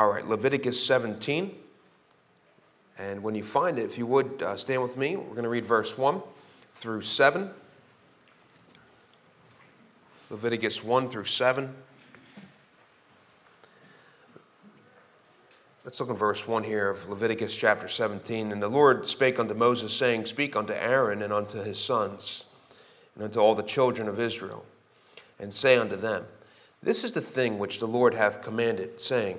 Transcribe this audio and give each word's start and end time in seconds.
All 0.00 0.08
right, 0.08 0.26
Leviticus 0.26 0.82
17. 0.86 1.54
And 2.96 3.22
when 3.22 3.34
you 3.34 3.42
find 3.42 3.78
it, 3.78 3.82
if 3.82 3.98
you 3.98 4.06
would 4.06 4.42
uh, 4.42 4.56
stand 4.56 4.80
with 4.80 4.96
me, 4.96 5.14
we're 5.14 5.34
going 5.34 5.42
to 5.42 5.50
read 5.50 5.66
verse 5.66 5.98
1 5.98 6.22
through 6.74 7.02
7. 7.02 7.50
Leviticus 10.30 10.82
1 10.82 11.10
through 11.10 11.26
7. 11.26 11.74
Let's 15.84 16.00
look 16.00 16.08
at 16.08 16.16
verse 16.16 16.48
1 16.48 16.64
here 16.64 16.88
of 16.88 17.06
Leviticus 17.10 17.54
chapter 17.54 17.86
17. 17.86 18.52
And 18.52 18.62
the 18.62 18.70
Lord 18.70 19.06
spake 19.06 19.38
unto 19.38 19.52
Moses, 19.52 19.92
saying, 19.92 20.24
Speak 20.24 20.56
unto 20.56 20.72
Aaron 20.72 21.20
and 21.20 21.30
unto 21.30 21.62
his 21.62 21.78
sons, 21.78 22.44
and 23.14 23.24
unto 23.24 23.38
all 23.38 23.54
the 23.54 23.62
children 23.62 24.08
of 24.08 24.18
Israel, 24.18 24.64
and 25.38 25.52
say 25.52 25.76
unto 25.76 25.96
them, 25.96 26.24
This 26.82 27.04
is 27.04 27.12
the 27.12 27.20
thing 27.20 27.58
which 27.58 27.80
the 27.80 27.86
Lord 27.86 28.14
hath 28.14 28.40
commanded, 28.40 28.98
saying, 28.98 29.36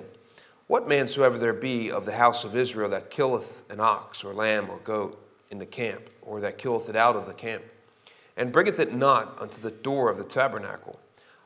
What 0.72 0.88
man 0.88 1.06
soever 1.06 1.36
there 1.36 1.52
be 1.52 1.90
of 1.90 2.06
the 2.06 2.12
house 2.12 2.44
of 2.44 2.56
Israel 2.56 2.88
that 2.88 3.10
killeth 3.10 3.62
an 3.70 3.78
ox, 3.78 4.24
or 4.24 4.32
lamb, 4.32 4.70
or 4.70 4.78
goat 4.78 5.22
in 5.50 5.58
the 5.58 5.66
camp, 5.66 6.08
or 6.22 6.40
that 6.40 6.56
killeth 6.56 6.88
it 6.88 6.96
out 6.96 7.14
of 7.14 7.26
the 7.26 7.34
camp, 7.34 7.62
and 8.38 8.50
bringeth 8.50 8.80
it 8.80 8.94
not 8.94 9.38
unto 9.38 9.60
the 9.60 9.70
door 9.70 10.10
of 10.10 10.16
the 10.16 10.24
tabernacle 10.24 10.98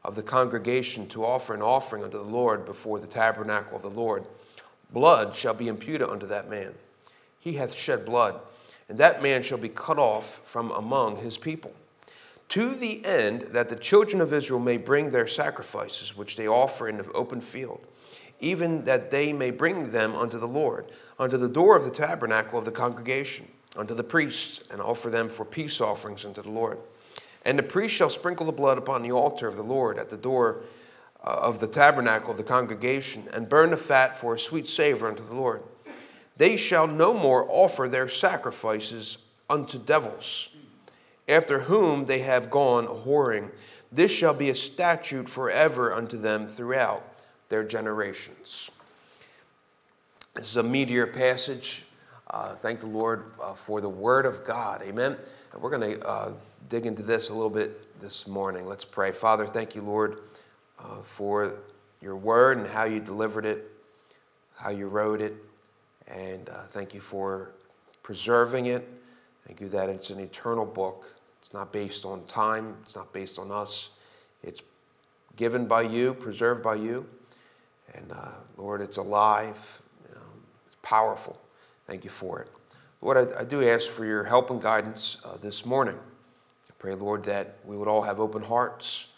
of 0.05 0.15
the 0.15 0.23
congregation 0.23 1.09
to 1.09 1.25
offer 1.25 1.55
an 1.55 1.61
offering 1.61 2.05
unto 2.05 2.19
the 2.19 2.23
Lord 2.23 2.65
before 2.65 3.01
the 3.01 3.09
tabernacle 3.09 3.77
of 3.77 3.83
the 3.83 3.91
Lord, 3.91 4.25
blood 4.93 5.35
shall 5.35 5.55
be 5.55 5.67
imputed 5.67 6.09
unto 6.09 6.27
that 6.27 6.49
man. 6.49 6.75
He 7.41 7.55
hath 7.55 7.75
shed 7.75 8.05
blood, 8.05 8.39
and 8.89 8.97
that 8.99 9.25
man 9.25 9.43
shall 9.43 9.59
be 9.59 9.69
cut 9.69 9.99
off 9.99 10.41
from 10.45 10.71
among 10.71 11.17
his 11.17 11.37
people. 11.37 11.73
To 12.51 12.77
the 12.77 13.05
end 13.05 13.43
that 13.51 13.71
the 13.71 13.75
children 13.75 14.21
of 14.21 14.33
Israel 14.33 14.61
may 14.61 14.77
bring 14.77 15.11
their 15.11 15.27
sacrifices, 15.27 16.17
which 16.17 16.37
they 16.37 16.47
offer 16.47 16.89
in 16.89 16.99
the 16.99 17.11
open 17.11 17.41
field, 17.41 17.85
even 18.41 18.85
that 18.85 19.11
they 19.11 19.33
may 19.33 19.51
bring 19.51 19.91
them 19.91 20.15
unto 20.15 20.39
the 20.39 20.47
Lord, 20.47 20.93
unto 21.19 21.37
the 21.37 21.49
door 21.49 21.77
of 21.77 21.85
the 21.85 21.91
tabernacle 21.91 22.59
of 22.59 22.65
the 22.65 22.71
congregation, 22.71 23.49
unto 23.77 23.95
the 23.95 24.05
priests, 24.05 24.61
and 24.71 24.81
offer 24.81 25.11
them 25.11 25.29
for 25.29 25.45
peace 25.45 25.81
offerings 25.81 26.25
unto 26.25 26.43
the 26.43 26.51
Lord. 26.51 26.79
And 27.45 27.59
the 27.59 27.63
priest 27.63 27.95
shall 27.95 28.11
sprinkle 28.11 28.47
the 28.47 28.53
blood 28.53 28.79
upon 28.79 29.03
the 29.03 29.13
altar 29.13 29.49
of 29.49 29.57
the 29.57 29.63
Lord 29.63 29.99
at 29.99 30.11
the 30.11 30.17
door 30.17 30.63
uh, 31.25 31.41
of 31.43 31.61
the 31.61 31.69
tabernacle 31.69 32.31
of 32.31 32.37
the 32.37 32.45
congregation, 32.45 33.25
and 33.33 33.49
burn 33.49 33.71
the 33.71 33.77
fat 33.77 34.19
for 34.19 34.35
a 34.35 34.39
sweet 34.39 34.67
savor 34.67 35.09
unto 35.09 35.25
the 35.25 35.35
Lord. 35.35 35.63
They 36.37 36.57
shall 36.57 36.87
no 36.87 37.15
more 37.15 37.47
offer 37.49 37.89
their 37.89 38.09
sacrifices 38.09 39.19
unto 39.49 39.79
devils, 39.79 40.51
after 41.29 41.61
whom 41.61 42.07
they 42.07 42.19
have 42.19 42.51
gone 42.51 42.87
whoring. 42.87 43.51
This 43.91 44.11
shall 44.11 44.35
be 44.35 44.51
a 44.51 44.55
statute 44.55 45.29
forever 45.29 45.93
unto 45.93 46.19
them 46.19 46.49
throughout 46.49 47.16
their 47.49 47.65
generations. 47.65 48.71
This 50.35 50.49
is 50.49 50.57
a 50.57 50.63
meteor 50.63 51.07
passage. 51.07 51.85
Uh, 52.29 52.55
thank 52.57 52.81
the 52.81 52.87
Lord 52.87 53.33
uh, 53.43 53.55
for 53.55 53.81
the 53.81 53.89
word 53.89 54.27
of 54.27 54.45
God. 54.45 54.83
Amen. 54.83 55.17
And 55.53 55.63
we're 55.63 55.71
going 55.71 55.95
to 55.95 56.07
uh, 56.07 56.35
dig 56.69 56.87
into 56.87 57.03
this 57.03 57.31
a 57.31 57.35
little 57.35 57.51
bit 57.51 58.01
this 58.01 58.27
morning. 58.27 58.67
Let's 58.67 58.85
pray. 58.85 59.13
Father, 59.13 59.47
thank 59.47 59.75
you, 59.75 59.83
Lord 59.83 60.19
uh, 60.79 61.03
for 61.03 61.55
your 62.01 62.17
word 62.17 62.59
and 62.59 62.67
how 62.67 62.85
you 62.85 63.01
delivered 63.01 63.47
it, 63.47 63.71
how 64.57 64.71
you 64.71 64.89
wrote 64.89 65.21
it. 65.21 65.35
And 66.09 66.49
uh, 66.49 66.67
thank 66.69 66.95
you 66.95 67.01
for 67.01 67.51
preserving 68.03 68.67
it. 68.67 68.89
Thank 69.47 69.61
you 69.61 69.69
that 69.71 69.89
it's 69.89 70.11
an 70.11 70.21
eternal 70.21 70.67
book. 70.67 71.13
It's 71.41 71.53
not 71.53 71.73
based 71.73 72.05
on 72.05 72.25
time, 72.27 72.77
it's 72.83 72.97
not 72.97 73.13
based 73.13 73.39
on 73.39 73.51
us. 73.51 73.91
It's 74.43 74.63
given 75.37 75.67
by 75.67 75.83
you, 75.83 76.15
preserved 76.15 76.63
by 76.63 76.77
you. 76.77 77.07
And 77.95 78.13
uh, 78.13 78.33
Lord, 78.57 78.81
it's 78.81 78.97
alive, 78.97 79.83
um, 80.15 80.23
it's 80.67 80.77
powerful. 80.83 81.41
Thank 81.87 82.05
you 82.05 82.11
for 82.11 82.41
it. 82.41 82.49
Lord, 83.01 83.17
I, 83.17 83.41
I 83.41 83.45
do 83.45 83.69
ask 83.69 83.91
for 83.91 84.05
your 84.05 84.25
help 84.25 84.51
and 84.51 84.61
guidance 84.61 85.19
uh, 85.25 85.37
this 85.37 85.65
morning. 85.65 85.95
I 85.97 86.73
pray, 86.79 86.95
Lord, 86.95 87.25
that 87.25 87.59
we 87.65 87.77
would 87.77 87.89
all 87.89 88.03
have 88.03 88.21
open 88.21 88.43
hearts 88.43 89.09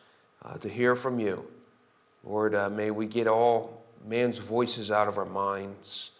uh, 0.43 0.59
to 0.59 0.69
hear 0.69 0.95
from 0.95 1.19
you. 1.19 1.47
Lord, 2.25 2.55
uh, 2.55 2.69
may 2.69 2.91
we 2.91 3.07
get 3.07 3.27
all 3.27 3.83
man's 4.07 4.39
voices 4.39 4.91
out 4.91 5.09
of 5.09 5.17
our 5.17 5.25
minds. 5.25 6.11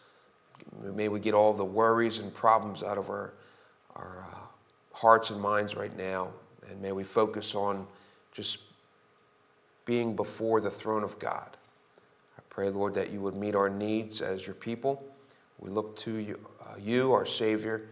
May 0.83 1.09
we 1.09 1.21
get 1.21 1.35
all 1.35 1.53
the 1.53 1.65
worries 1.65 2.19
and 2.19 2.33
problems 2.33 2.83
out 2.83 2.99
of 2.99 3.11
our, 3.11 3.35
our 3.95 4.25
uh, 4.33 4.39
hearts 4.93 5.31
and 5.31 5.41
minds 5.41 5.75
right 5.77 5.95
now. 5.97 6.31
And 6.71 6.81
may 6.81 6.93
we 6.93 7.05
focus 7.05 7.55
on 7.55 7.87
just 8.33 8.59
being 9.85 10.17
before 10.17 10.61
the 10.61 10.71
throne 10.71 11.05
of 11.05 11.19
God. 11.19 11.58
Pray, 12.59 12.71
Lord, 12.71 12.95
that 12.95 13.13
you 13.13 13.21
would 13.21 13.37
meet 13.37 13.55
our 13.55 13.71
needs 13.71 14.21
as 14.21 14.45
your 14.45 14.57
people. 14.57 15.07
We 15.61 15.71
look 15.71 15.97
to 15.99 16.17
you, 16.17 16.41
uh, 16.61 16.75
you 16.77 17.13
our 17.13 17.25
Savior, 17.25 17.87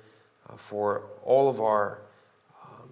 uh, 0.50 0.56
for 0.56 1.04
all 1.22 1.49
of 1.49 1.60
our 1.60 2.00
um, 2.65 2.88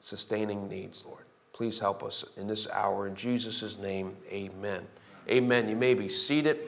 sustaining 0.00 0.68
needs, 0.68 1.04
Lord. 1.06 1.22
Please 1.52 1.78
help 1.78 2.02
us 2.02 2.24
in 2.36 2.48
this 2.48 2.66
hour. 2.70 3.06
In 3.06 3.14
Jesus' 3.14 3.78
name, 3.78 4.16
amen. 4.28 4.84
Amen. 5.30 5.68
You 5.68 5.76
may 5.76 5.94
be 5.94 6.08
seated. 6.08 6.58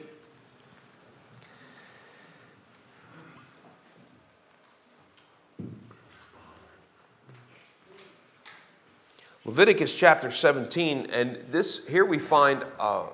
Leviticus 9.43 9.93
chapter 9.93 10.31
17, 10.31 11.07
and 11.11 11.35
this 11.51 11.85
here 11.85 12.05
we 12.05 12.17
find, 12.17 12.63
uh, 12.79 13.07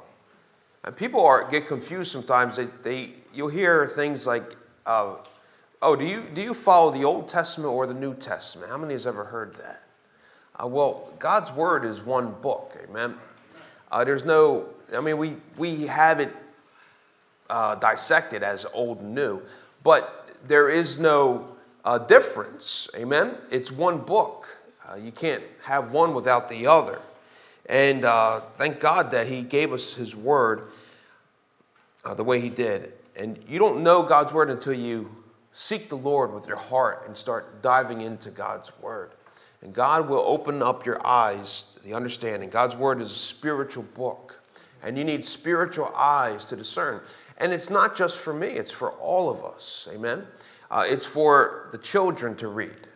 and 0.84 0.96
people 0.96 1.26
are 1.26 1.50
get 1.50 1.68
confused 1.68 2.12
sometimes. 2.12 2.58
They, 2.58 2.68
they 2.84 3.14
you'll 3.34 3.50
hear 3.50 3.88
things 3.88 4.28
like, 4.28 4.56
uh, 4.86 5.16
"Oh, 5.82 5.96
do 5.96 6.06
you 6.06 6.24
do 6.34 6.42
you 6.42 6.54
follow 6.54 6.92
the 6.92 7.04
Old 7.04 7.28
Testament 7.28 7.72
or 7.72 7.88
the 7.88 7.94
New 7.94 8.14
Testament?" 8.14 8.70
How 8.70 8.78
many 8.78 8.94
has 8.94 9.08
ever 9.08 9.26
heard 9.26 9.56
that? 9.56 9.84
Uh, 10.62 10.68
well, 10.68 11.12
God's 11.18 11.52
Word 11.52 11.84
is 11.84 12.02
one 12.02 12.32
book, 12.42 12.78
amen. 12.88 13.16
Uh, 13.92 14.04
there's 14.04 14.24
no, 14.24 14.68
I 14.96 15.02
mean, 15.02 15.18
we, 15.18 15.36
we 15.58 15.88
have 15.88 16.20
it 16.20 16.36
uh, 17.50 17.76
dissected 17.76 18.44
as 18.44 18.66
old 18.74 19.00
and 19.00 19.16
new, 19.16 19.42
but 19.84 20.32
there 20.48 20.70
is 20.70 21.00
no 21.00 21.48
uh, 21.86 21.98
difference, 21.98 22.88
amen. 22.96 23.36
It's 23.50 23.72
one 23.72 23.98
book. 24.00 24.48
Uh, 24.88 24.96
you 24.96 25.12
can't 25.12 25.44
have 25.64 25.92
one 25.92 26.14
without 26.14 26.50
the 26.50 26.68
other. 26.68 27.00
And 27.68 28.06
uh, 28.06 28.42
thank 28.56 28.80
God 28.80 29.12
that 29.12 29.28
He 29.28 29.44
gave 29.44 29.72
us 29.72 29.94
His 29.94 30.16
Word 30.16 30.70
the 32.16 32.24
way 32.24 32.40
He 32.40 32.50
did. 32.50 32.94
And 33.16 33.40
you 33.48 33.60
don't 33.60 33.84
know 33.84 34.04
God's 34.04 34.34
Word 34.34 34.50
until 34.50 34.74
you 34.74 35.10
seek 35.54 35.88
the 35.88 35.96
Lord 35.98 36.34
with 36.34 36.48
your 36.48 36.58
heart 36.58 37.04
and 37.06 37.16
start 37.16 37.62
diving 37.62 38.02
into 38.02 38.32
God's 38.32 38.72
Word. 38.82 39.12
And 39.62 39.74
God 39.74 40.10
will 40.10 40.24
open 40.26 40.62
up 40.62 40.86
your 40.86 41.06
eyes 41.06 41.78
the 41.86 41.94
understanding. 41.94 42.50
God's 42.50 42.76
Word 42.76 43.02
is 43.02 43.12
a 43.12 43.16
spiritual 43.16 43.84
book, 43.84 44.42
and 44.82 44.98
you 44.98 45.06
need 45.06 45.24
spiritual 45.24 45.94
eyes 45.96 46.44
to 46.46 46.56
discern. 46.56 47.00
And 47.38 47.54
it's 47.54 47.70
not 47.70 47.96
just 47.96 48.20
for 48.20 48.34
me, 48.34 48.48
it's 48.48 48.72
for 48.72 48.92
all 48.94 49.30
of 49.30 49.44
us. 49.44 49.88
Amen? 49.92 50.26
Uh, 50.70 50.86
it's 50.88 51.06
for 51.06 51.70
the 51.72 51.78
children 51.78 52.36
to 52.38 52.48
read, 52.48 52.88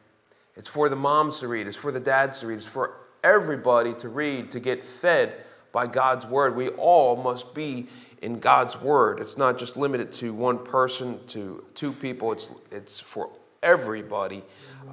it's 0.56 0.68
for 0.68 0.90
the 0.90 0.96
moms 0.96 1.40
to 1.40 1.48
read, 1.48 1.68
it's 1.68 1.78
for 1.78 1.92
the 1.92 2.00
dads 2.00 2.40
to 2.40 2.48
read, 2.48 2.56
it's 2.56 2.66
for 2.66 2.96
everybody 3.34 3.94
to 3.96 4.10
read, 4.10 4.52
to 4.52 4.60
get 4.60 4.84
fed 4.84 5.34
by 5.72 5.88
God's 5.88 6.26
Word. 6.26 6.56
We 6.56 6.70
all 6.70 7.16
must 7.16 7.54
be 7.54 7.88
in 8.22 8.40
God's 8.40 8.80
Word. 8.80 9.20
It's 9.20 9.38
not 9.38 9.58
just 9.58 9.78
limited 9.78 10.12
to 10.14 10.34
one 10.34 10.58
person, 10.64 11.20
to 11.28 11.64
two 11.76 11.92
people, 11.92 12.32
it's, 12.32 12.52
it's 12.72 13.00
for 13.00 13.30
everybody 13.62 14.44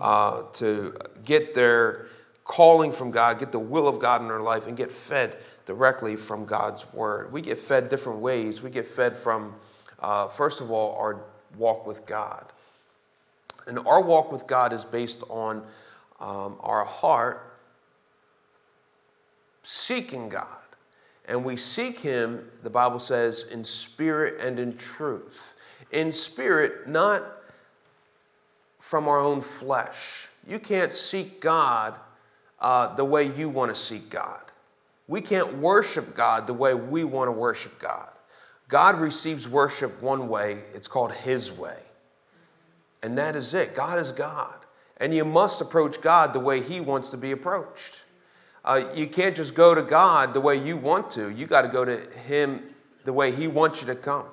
uh, 0.00 0.43
to 0.55 0.97
get 1.25 1.55
their 1.55 2.06
calling 2.45 2.93
from 2.93 3.11
God, 3.11 3.39
get 3.39 3.53
the 3.53 3.59
will 3.59 3.89
of 3.89 3.99
God 4.00 4.21
in 4.21 4.28
their 4.28 4.41
life, 4.41 4.66
and 4.66 4.77
get 4.77 4.93
fed 4.93 5.37
directly 5.65 6.16
from 6.16 6.45
God's 6.45 6.84
word. 6.93 7.33
We 7.33 7.41
get 7.41 7.59
fed 7.59 7.89
different 7.89 8.19
ways. 8.19 8.61
We 8.61 8.71
get 8.71 8.87
fed 8.87 9.16
from, 9.16 9.54
uh, 10.01 10.28
first 10.28 10.60
of 10.60 10.71
all, 10.71 10.97
our 10.97 11.21
walk 11.57 11.87
with 11.87 12.04
God. 12.04 12.45
And 13.66 13.78
our 13.87 14.03
walk 14.03 14.30
with 14.30 14.47
God 14.47 14.75
is 14.75 14.84
based 14.84 15.22
on 15.30 15.63
um, 16.21 16.57
our 16.60 16.84
heart 16.84 17.53
seeking 19.65 20.28
God. 20.28 20.47
And 21.27 21.45
we 21.45 21.57
seek 21.57 22.01
Him, 22.01 22.51
the 22.63 22.71
Bible 22.71 22.99
says, 22.99 23.45
in 23.51 23.65
spirit 23.65 24.41
and 24.41 24.59
in 24.59 24.77
truth. 24.77 25.55
In 25.91 26.13
spirit, 26.13 26.87
not 26.87 27.22
from 28.78 29.09
our 29.09 29.19
own 29.19 29.41
flesh. 29.41 30.28
You 30.47 30.59
can't 30.59 30.93
seek 30.93 31.41
God 31.41 31.99
uh, 32.61 32.95
the 32.95 33.05
way 33.05 33.33
you 33.34 33.49
want 33.49 33.75
to 33.75 33.81
seek 33.81 34.11
God. 34.11 34.41
We 35.09 35.21
can't 35.21 35.59
worship 35.59 36.15
God 36.15 36.47
the 36.47 36.55
way 36.55 36.75
we 36.75 37.05
want 37.05 37.28
to 37.28 37.33
worship 37.33 37.78
God. 37.78 38.09
God 38.69 38.99
receives 38.99 39.49
worship 39.49 40.03
one 40.03 40.28
way, 40.28 40.63
it's 40.75 40.89
called 40.89 41.13
His 41.13 41.53
way. 41.53 41.78
And 43.03 43.19
that 43.19 43.37
is 43.37 43.53
it. 43.53 43.75
God 43.75 43.99
is 43.99 44.11
God. 44.11 44.55
And 44.97 45.15
you 45.15 45.25
must 45.25 45.61
approach 45.61 46.01
God 46.01 46.33
the 46.33 46.41
way 46.41 46.61
He 46.61 46.81
wants 46.81 47.11
to 47.11 47.16
be 47.16 47.33
approached. 47.33 48.05
Uh, 48.65 48.84
you 48.95 49.07
can't 49.07 49.37
just 49.37 49.55
go 49.55 49.75
to 49.75 49.83
God 49.83 50.33
the 50.33 50.41
way 50.41 50.57
you 50.57 50.77
want 50.77 51.11
to, 51.13 51.28
you 51.28 51.47
got 51.47 51.63
to 51.63 51.69
go 51.69 51.84
to 51.84 51.99
Him 52.21 52.63
the 53.05 53.13
way 53.13 53.31
He 53.31 53.47
wants 53.47 53.83
you 53.83 53.87
to 53.89 53.95
come. 53.95 54.27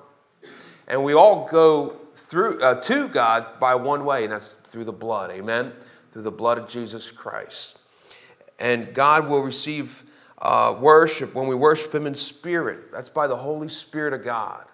And 0.88 1.04
we 1.04 1.14
all 1.14 1.46
go 1.48 1.96
through 2.14 2.60
uh, 2.60 2.80
to 2.82 3.08
God 3.08 3.58
by 3.60 3.74
one 3.74 4.04
way, 4.04 4.24
and 4.24 4.32
that's 4.32 4.54
through 4.54 4.84
the 4.84 4.92
blood. 4.92 5.30
Amen. 5.30 5.72
Through 6.12 6.22
the 6.22 6.30
blood 6.30 6.58
of 6.58 6.68
Jesus 6.68 7.10
Christ. 7.10 7.78
And 8.58 8.94
God 8.94 9.28
will 9.28 9.42
receive 9.42 10.02
uh, 10.38 10.76
worship 10.80 11.34
when 11.34 11.46
we 11.46 11.54
worship 11.54 11.94
Him 11.94 12.06
in 12.06 12.14
spirit. 12.14 12.90
That's 12.92 13.08
by 13.08 13.26
the 13.26 13.36
Holy 13.36 13.68
Spirit 13.68 14.12
of 14.12 14.22
God. 14.22 14.64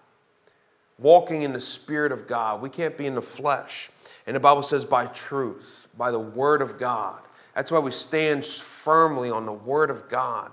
Walking 0.99 1.43
in 1.43 1.53
the 1.53 1.61
Spirit 1.61 2.11
of 2.11 2.27
God. 2.27 2.61
We 2.61 2.71
can't 2.71 2.97
be 2.97 3.07
in 3.07 3.15
the 3.15 3.23
flesh. 3.23 3.91
And 4.27 4.35
the 4.35 4.41
Bible 4.41 4.63
says 4.63 4.85
by 4.85 5.07
truth, 5.07 5.89
by 5.97 6.11
the 6.11 6.19
Word 6.19 6.61
of 6.61 6.79
God. 6.79 7.21
That's 7.59 7.73
why 7.73 7.81
we 7.81 7.91
stand 7.91 8.45
firmly 8.45 9.33
on 9.33 9.45
the 9.45 9.53
Word 9.53 9.91
of 9.91 10.09
God 10.09 10.53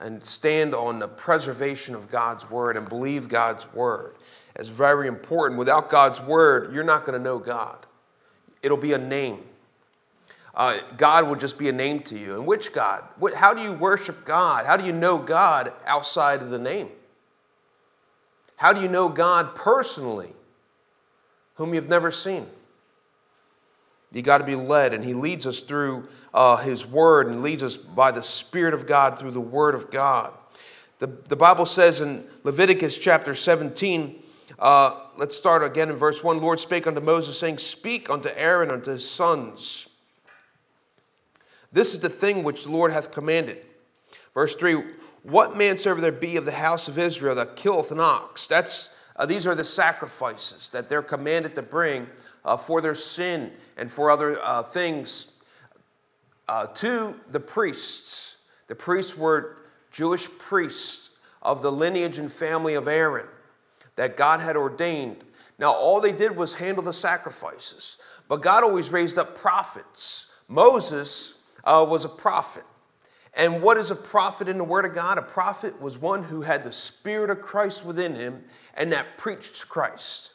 and 0.00 0.24
stand 0.24 0.74
on 0.74 0.98
the 0.98 1.06
preservation 1.06 1.94
of 1.94 2.10
God's 2.10 2.50
Word 2.50 2.76
and 2.76 2.88
believe 2.88 3.28
God's 3.28 3.72
Word. 3.72 4.16
It's 4.56 4.68
very 4.68 5.06
important. 5.06 5.60
Without 5.60 5.90
God's 5.90 6.20
Word, 6.20 6.74
you're 6.74 6.82
not 6.82 7.06
going 7.06 7.16
to 7.16 7.22
know 7.22 7.38
God, 7.38 7.86
it'll 8.64 8.76
be 8.76 8.94
a 8.94 8.98
name. 8.98 9.44
Uh, 10.52 10.76
God 10.96 11.28
will 11.28 11.36
just 11.36 11.56
be 11.56 11.68
a 11.68 11.72
name 11.72 12.00
to 12.00 12.18
you. 12.18 12.34
And 12.34 12.44
which 12.48 12.72
God? 12.72 13.04
How 13.36 13.54
do 13.54 13.62
you 13.62 13.72
worship 13.72 14.24
God? 14.24 14.66
How 14.66 14.76
do 14.76 14.84
you 14.84 14.92
know 14.92 15.18
God 15.18 15.72
outside 15.86 16.42
of 16.42 16.50
the 16.50 16.58
name? 16.58 16.88
How 18.56 18.72
do 18.72 18.80
you 18.80 18.88
know 18.88 19.08
God 19.08 19.54
personally, 19.54 20.32
whom 21.54 21.74
you've 21.74 21.88
never 21.88 22.10
seen? 22.10 22.48
You 24.12 24.22
got 24.22 24.38
to 24.38 24.44
be 24.44 24.56
led, 24.56 24.92
and 24.92 25.04
He 25.04 25.14
leads 25.14 25.46
us 25.46 25.60
through 25.60 26.08
uh, 26.34 26.56
His 26.58 26.86
Word 26.86 27.28
and 27.28 27.42
leads 27.42 27.62
us 27.62 27.76
by 27.76 28.10
the 28.10 28.22
Spirit 28.22 28.74
of 28.74 28.86
God 28.86 29.18
through 29.18 29.30
the 29.30 29.40
Word 29.40 29.74
of 29.74 29.90
God. 29.90 30.32
The, 30.98 31.06
the 31.06 31.36
Bible 31.36 31.66
says 31.66 32.00
in 32.00 32.26
Leviticus 32.42 32.98
chapter 32.98 33.34
17, 33.34 34.22
uh, 34.58 35.00
let's 35.16 35.36
start 35.36 35.64
again 35.64 35.88
in 35.88 35.96
verse 35.96 36.22
1 36.22 36.40
Lord 36.40 36.60
spake 36.60 36.86
unto 36.86 37.00
Moses, 37.00 37.38
saying, 37.38 37.58
Speak 37.58 38.10
unto 38.10 38.28
Aaron, 38.36 38.70
unto 38.70 38.90
his 38.90 39.08
sons. 39.08 39.86
This 41.72 41.94
is 41.94 42.00
the 42.00 42.08
thing 42.08 42.42
which 42.42 42.64
the 42.64 42.70
Lord 42.70 42.92
hath 42.92 43.12
commanded. 43.12 43.58
Verse 44.34 44.54
3 44.54 44.82
What 45.22 45.56
manservant 45.56 46.02
there 46.02 46.12
be 46.12 46.36
of 46.36 46.44
the 46.44 46.52
house 46.52 46.88
of 46.88 46.98
Israel 46.98 47.34
that 47.36 47.56
killeth 47.56 47.90
an 47.90 48.00
ox? 48.00 48.46
That's, 48.46 48.94
uh, 49.16 49.24
these 49.24 49.46
are 49.46 49.54
the 49.54 49.64
sacrifices 49.64 50.68
that 50.70 50.88
they're 50.88 51.02
commanded 51.02 51.54
to 51.54 51.62
bring 51.62 52.06
uh, 52.44 52.56
for 52.56 52.80
their 52.80 52.94
sin 52.94 53.52
and 53.76 53.90
for 53.90 54.10
other 54.10 54.38
uh, 54.42 54.62
things 54.62 55.28
uh, 56.48 56.66
to 56.66 57.18
the 57.30 57.40
priests. 57.40 58.36
The 58.66 58.74
priests 58.74 59.16
were 59.16 59.56
Jewish 59.90 60.28
priests 60.38 61.10
of 61.42 61.62
the 61.62 61.72
lineage 61.72 62.18
and 62.18 62.30
family 62.30 62.74
of 62.74 62.88
Aaron 62.88 63.26
that 63.96 64.16
God 64.16 64.40
had 64.40 64.56
ordained. 64.56 65.24
Now, 65.58 65.72
all 65.72 66.00
they 66.00 66.12
did 66.12 66.36
was 66.36 66.54
handle 66.54 66.82
the 66.82 66.92
sacrifices, 66.92 67.98
but 68.28 68.42
God 68.42 68.64
always 68.64 68.90
raised 68.90 69.18
up 69.18 69.36
prophets. 69.36 70.26
Moses 70.48 71.34
uh, 71.64 71.86
was 71.88 72.04
a 72.04 72.08
prophet. 72.08 72.64
And 73.34 73.62
what 73.62 73.76
is 73.76 73.90
a 73.90 73.96
prophet 73.96 74.48
in 74.48 74.58
the 74.58 74.64
Word 74.64 74.84
of 74.84 74.94
God? 74.94 75.18
A 75.18 75.22
prophet 75.22 75.80
was 75.80 75.96
one 75.96 76.24
who 76.24 76.42
had 76.42 76.64
the 76.64 76.72
Spirit 76.72 77.30
of 77.30 77.40
Christ 77.40 77.84
within 77.84 78.14
him 78.14 78.44
and 78.74 78.90
that 78.92 79.18
preached 79.18 79.68
Christ. 79.68 80.32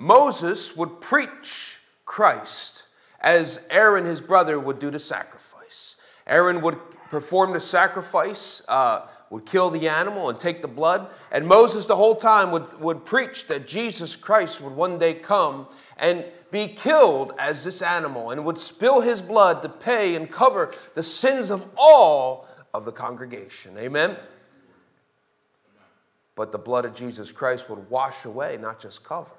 Moses 0.00 0.74
would 0.76 1.02
preach 1.02 1.78
Christ 2.06 2.84
as 3.20 3.66
Aaron, 3.70 4.06
his 4.06 4.22
brother, 4.22 4.58
would 4.58 4.78
do 4.78 4.90
the 4.90 4.98
sacrifice. 4.98 5.96
Aaron 6.26 6.62
would 6.62 6.78
perform 7.10 7.52
the 7.52 7.60
sacrifice, 7.60 8.62
uh, 8.66 9.06
would 9.28 9.44
kill 9.44 9.68
the 9.68 9.90
animal 9.90 10.30
and 10.30 10.40
take 10.40 10.62
the 10.62 10.68
blood. 10.68 11.10
And 11.30 11.46
Moses, 11.46 11.84
the 11.84 11.96
whole 11.96 12.14
time, 12.14 12.50
would, 12.50 12.80
would 12.80 13.04
preach 13.04 13.46
that 13.48 13.68
Jesus 13.68 14.16
Christ 14.16 14.62
would 14.62 14.72
one 14.72 14.98
day 14.98 15.12
come 15.12 15.68
and 15.98 16.24
be 16.50 16.66
killed 16.66 17.34
as 17.38 17.62
this 17.62 17.82
animal 17.82 18.30
and 18.30 18.42
would 18.46 18.56
spill 18.56 19.02
his 19.02 19.20
blood 19.20 19.60
to 19.60 19.68
pay 19.68 20.16
and 20.16 20.30
cover 20.30 20.72
the 20.94 21.02
sins 21.02 21.50
of 21.50 21.68
all 21.76 22.48
of 22.72 22.86
the 22.86 22.92
congregation. 22.92 23.76
Amen? 23.76 24.16
But 26.36 26.52
the 26.52 26.58
blood 26.58 26.86
of 26.86 26.94
Jesus 26.94 27.30
Christ 27.32 27.68
would 27.68 27.90
wash 27.90 28.24
away, 28.24 28.56
not 28.58 28.80
just 28.80 29.04
cover. 29.04 29.30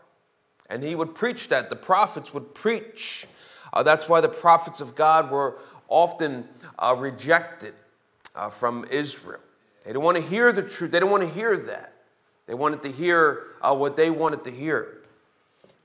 And 0.72 0.82
he 0.82 0.96
would 0.96 1.14
preach 1.14 1.50
that. 1.50 1.70
The 1.70 1.76
prophets 1.76 2.34
would 2.34 2.56
preach. 2.56 3.28
Uh, 3.74 3.84
that's 3.84 4.08
why 4.08 4.22
the 4.22 4.30
prophets 4.30 4.80
of 4.80 4.96
God 4.96 5.30
were 5.30 5.58
often 5.90 6.48
uh, 6.80 6.96
rejected 6.98 7.74
uh, 8.36 8.50
from 8.50 8.86
Israel. 8.90 9.42
They 9.84 9.90
didn't 9.90 10.04
want 10.04 10.16
to 10.16 10.24
hear 10.24 10.54
the 10.54 10.62
truth, 10.62 10.92
they 10.92 11.00
didn't 11.00 11.12
want 11.12 11.24
to 11.24 11.30
hear 11.30 11.58
that. 11.58 11.94
They 12.48 12.54
wanted 12.54 12.82
to 12.84 12.92
hear 12.92 13.44
uh, 13.62 13.76
what 13.76 13.98
they 13.98 14.10
wanted 14.10 14.46
to 14.46 14.52
hear. 14.52 14.98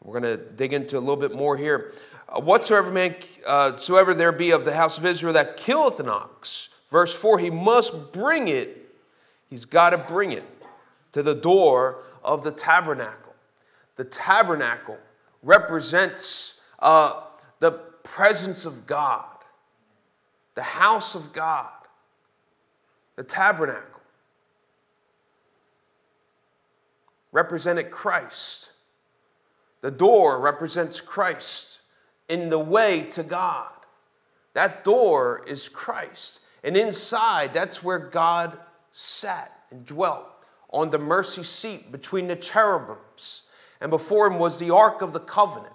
We're 0.02 0.20
going 0.20 0.36
to 0.36 0.42
dig 0.42 0.72
into 0.72 0.96
a 0.96 1.00
little 1.00 1.16
bit 1.16 1.34
more 1.34 1.56
here. 1.56 1.92
Uh, 2.28 2.40
whatsoever 2.40 2.92
man, 2.92 3.16
uh, 3.44 3.76
soever 3.76 4.14
there 4.14 4.30
be 4.30 4.52
of 4.52 4.64
the 4.64 4.72
house 4.72 4.98
of 4.98 5.04
Israel 5.04 5.32
that 5.32 5.56
killeth 5.56 5.98
an 5.98 6.08
ox, 6.08 6.68
verse 6.92 7.12
4, 7.12 7.40
he 7.40 7.50
must 7.50 8.12
bring 8.12 8.46
it, 8.46 8.94
he's 9.50 9.64
got 9.64 9.90
to 9.90 9.98
bring 9.98 10.30
it 10.30 10.44
to 11.10 11.24
the 11.24 11.34
door 11.34 12.04
of 12.22 12.44
the 12.44 12.52
tabernacle. 12.52 13.25
The 13.96 14.04
tabernacle 14.04 14.98
represents 15.42 16.54
uh, 16.78 17.22
the 17.60 17.72
presence 17.72 18.64
of 18.64 18.86
God, 18.86 19.26
the 20.54 20.62
house 20.62 21.14
of 21.14 21.32
God, 21.32 21.70
the 23.16 23.24
tabernacle 23.24 23.96
represented 27.32 27.90
Christ. 27.90 28.70
The 29.82 29.90
door 29.90 30.40
represents 30.40 31.00
Christ 31.00 31.80
in 32.28 32.48
the 32.48 32.58
way 32.58 33.02
to 33.10 33.22
God. 33.22 33.68
That 34.54 34.84
door 34.84 35.42
is 35.46 35.68
Christ. 35.68 36.40
And 36.64 36.76
inside, 36.76 37.52
that's 37.52 37.84
where 37.84 37.98
God 37.98 38.58
sat 38.92 39.52
and 39.70 39.84
dwelt 39.84 40.26
on 40.70 40.88
the 40.88 40.98
mercy 40.98 41.42
seat 41.42 41.92
between 41.92 42.26
the 42.26 42.36
cherubims. 42.36 43.42
And 43.80 43.90
before 43.90 44.26
him 44.26 44.38
was 44.38 44.58
the 44.58 44.74
Ark 44.74 45.02
of 45.02 45.12
the 45.12 45.20
Covenant. 45.20 45.74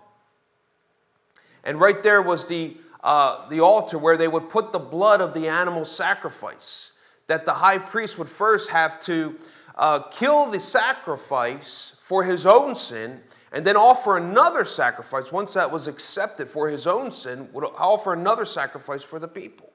And 1.64 1.80
right 1.80 2.02
there 2.02 2.22
was 2.22 2.48
the, 2.48 2.78
uh, 3.04 3.48
the 3.50 3.60
altar 3.60 3.98
where 3.98 4.18
they 4.18 4.28
would 4.28 4.50
put 4.50 4.72
the 4.72 4.80
blood 4.80 5.22
of 5.22 5.34
the 5.34 5.48
animal 5.48 5.86
sacrifice. 5.86 6.92
That 7.28 7.46
the 7.46 7.54
high 7.54 7.78
priest 7.78 8.18
would 8.18 8.30
first 8.30 8.72
have 8.72 9.00
to 9.02 9.38
uh, 9.76 10.00
kill 10.12 10.48
the 10.48 10.60
sacrifice 10.60 11.96
for 12.02 12.24
his 12.24 12.46
own 12.46 12.76
sin 12.76 13.22
and 13.52 13.66
then 13.66 13.76
offer 13.76 14.18
another 14.18 14.64
sacrifice, 14.64 15.32
once 15.32 15.54
that 15.56 15.72
was 15.72 15.88
accepted 15.88 16.50
for 16.50 16.70
his 16.70 16.88
own 16.88 17.12
sin, 17.12 17.50
would 17.52 17.66
offer 17.78 18.14
another 18.14 18.46
sacrifice 18.46 19.04
for 19.04 19.20
the 19.20 19.28
people. 19.28 19.72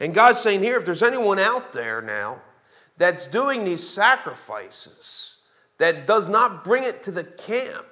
And 0.00 0.12
God's 0.12 0.40
saying 0.40 0.62
here, 0.62 0.76
if 0.76 0.84
there's 0.84 1.02
anyone 1.02 1.38
out 1.38 1.72
there 1.72 2.02
now 2.02 2.42
that's 2.98 3.26
doing 3.26 3.64
these 3.64 3.86
sacrifices 3.86 5.35
that 5.78 6.06
does 6.06 6.28
not 6.28 6.64
bring 6.64 6.84
it 6.84 7.02
to 7.04 7.10
the 7.10 7.24
camp, 7.24 7.86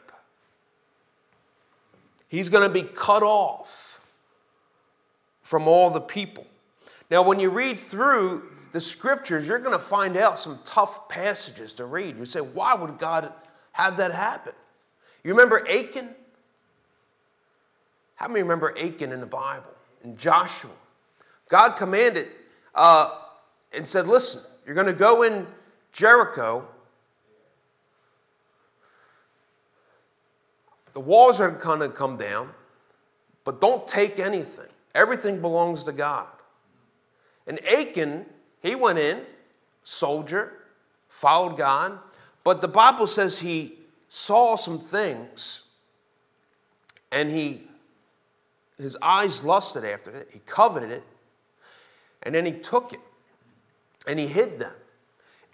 he's 2.29 2.49
going 2.49 2.67
to 2.67 2.73
be 2.73 2.83
cut 2.83 3.23
off 3.23 4.00
from 5.43 5.69
all 5.69 5.91
the 5.91 6.00
people. 6.00 6.47
Now, 7.11 7.23
when 7.23 7.38
you 7.38 7.50
read 7.50 7.79
through 7.79 8.43
the 8.73 8.81
scriptures, 8.81 9.47
you're 9.47 9.59
going 9.59 9.76
to 9.76 9.83
find 9.83 10.17
out 10.17 10.38
some 10.38 10.59
tough 10.64 11.09
passages 11.09 11.75
to 11.75 11.85
read. 11.85 12.19
You 12.19 12.25
say, 12.25 12.41
why 12.41 12.75
would 12.75 12.99
God 12.99 13.33
have 13.73 13.99
that 13.99 14.12
happen? 14.12 14.53
You 15.23 15.33
remember 15.33 15.67
Achan? 15.69 16.09
How 18.17 18.29
many 18.29 18.43
remember 18.43 18.75
Achan 18.79 19.12
in 19.12 19.21
the 19.21 19.26
Bible? 19.26 19.71
In 20.03 20.17
Joshua. 20.17 20.71
God 21.49 21.76
commanded 21.76 22.29
uh, 22.75 23.19
and 23.73 23.87
said, 23.87 24.07
Listen, 24.07 24.43
you're 24.67 24.75
going 24.75 24.87
to 24.87 24.93
go 24.93 25.23
in 25.23 25.47
Jericho. 25.93 26.67
The 30.94 31.00
walls 31.00 31.40
are 31.40 31.50
going 31.50 31.80
to 31.80 31.88
come 31.88 32.16
down, 32.16 32.50
but 33.44 33.60
don't 33.60 33.86
take 33.86 34.18
anything. 34.18 34.68
Everything 34.94 35.40
belongs 35.40 35.84
to 35.84 35.92
God. 35.92 36.28
And 37.46 37.62
Achan, 37.66 38.26
he 38.62 38.74
went 38.74 38.98
in, 38.98 39.20
soldier, 39.82 40.52
followed 41.08 41.56
God, 41.58 41.98
but 42.42 42.60
the 42.60 42.68
Bible 42.68 43.06
says 43.06 43.40
he 43.40 43.78
saw 44.08 44.54
some 44.54 44.78
things 44.78 45.62
and 47.10 47.30
he 47.30 47.62
his 48.78 48.96
eyes 49.02 49.42
lusted 49.42 49.84
after 49.84 50.10
it 50.10 50.28
he 50.32 50.40
coveted 50.46 50.90
it 50.90 51.02
and 52.22 52.34
then 52.34 52.46
he 52.46 52.52
took 52.52 52.92
it 52.92 53.00
and 54.06 54.18
he 54.18 54.26
hid 54.26 54.58
them 54.60 54.72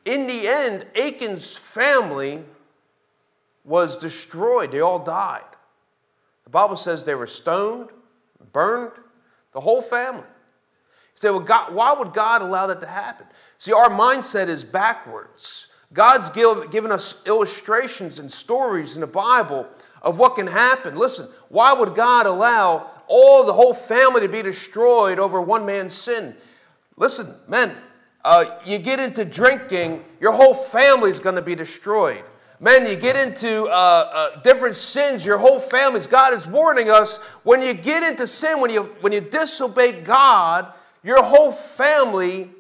in 0.04 0.26
the 0.26 0.46
end 0.46 0.86
achan's 0.94 1.56
family 1.56 2.42
was 3.64 3.96
destroyed 3.96 4.72
they 4.72 4.80
all 4.80 4.98
died 4.98 5.42
the 6.44 6.50
bible 6.50 6.76
says 6.76 7.04
they 7.04 7.14
were 7.14 7.26
stoned 7.26 7.88
burned 8.52 8.92
the 9.52 9.60
whole 9.60 9.82
family 9.82 10.22
you 10.22 11.16
say 11.16 11.30
well 11.30 11.40
god, 11.40 11.72
why 11.74 11.92
would 11.92 12.12
god 12.12 12.42
allow 12.42 12.66
that 12.66 12.80
to 12.80 12.86
happen 12.86 13.26
see 13.58 13.72
our 13.72 13.88
mindset 13.88 14.48
is 14.48 14.64
backwards 14.64 15.68
God's 15.92 16.30
given 16.30 16.92
us 16.92 17.20
illustrations 17.26 18.18
and 18.20 18.30
stories 18.30 18.94
in 18.94 19.00
the 19.00 19.06
Bible 19.06 19.66
of 20.02 20.18
what 20.18 20.36
can 20.36 20.46
happen. 20.46 20.96
Listen, 20.96 21.28
why 21.48 21.72
would 21.72 21.94
God 21.94 22.26
allow 22.26 22.90
all 23.08 23.44
the 23.44 23.52
whole 23.52 23.74
family 23.74 24.20
to 24.20 24.28
be 24.28 24.42
destroyed 24.42 25.18
over 25.18 25.40
one 25.40 25.66
man's 25.66 25.92
sin? 25.92 26.36
Listen, 26.96 27.34
men, 27.48 27.74
uh, 28.24 28.44
you 28.64 28.78
get 28.78 29.00
into 29.00 29.24
drinking, 29.24 30.04
your 30.20 30.32
whole 30.32 30.54
family 30.54 31.10
is 31.10 31.18
going 31.18 31.34
to 31.34 31.42
be 31.42 31.56
destroyed. 31.56 32.22
Men, 32.62 32.86
you 32.86 32.94
get 32.94 33.16
into 33.16 33.64
uh, 33.64 33.70
uh, 33.70 34.40
different 34.42 34.76
sins, 34.76 35.24
your 35.24 35.38
whole 35.38 35.58
families. 35.58 36.06
God 36.06 36.34
is 36.34 36.46
warning 36.46 36.90
us 36.90 37.16
when 37.42 37.62
you 37.62 37.72
get 37.72 38.02
into 38.02 38.26
sin, 38.26 38.60
when 38.60 38.70
you, 38.70 38.82
when 39.00 39.14
you 39.14 39.22
disobey 39.22 40.02
God, 40.02 40.70
your 41.02 41.22
whole 41.22 41.52
family 41.52 42.50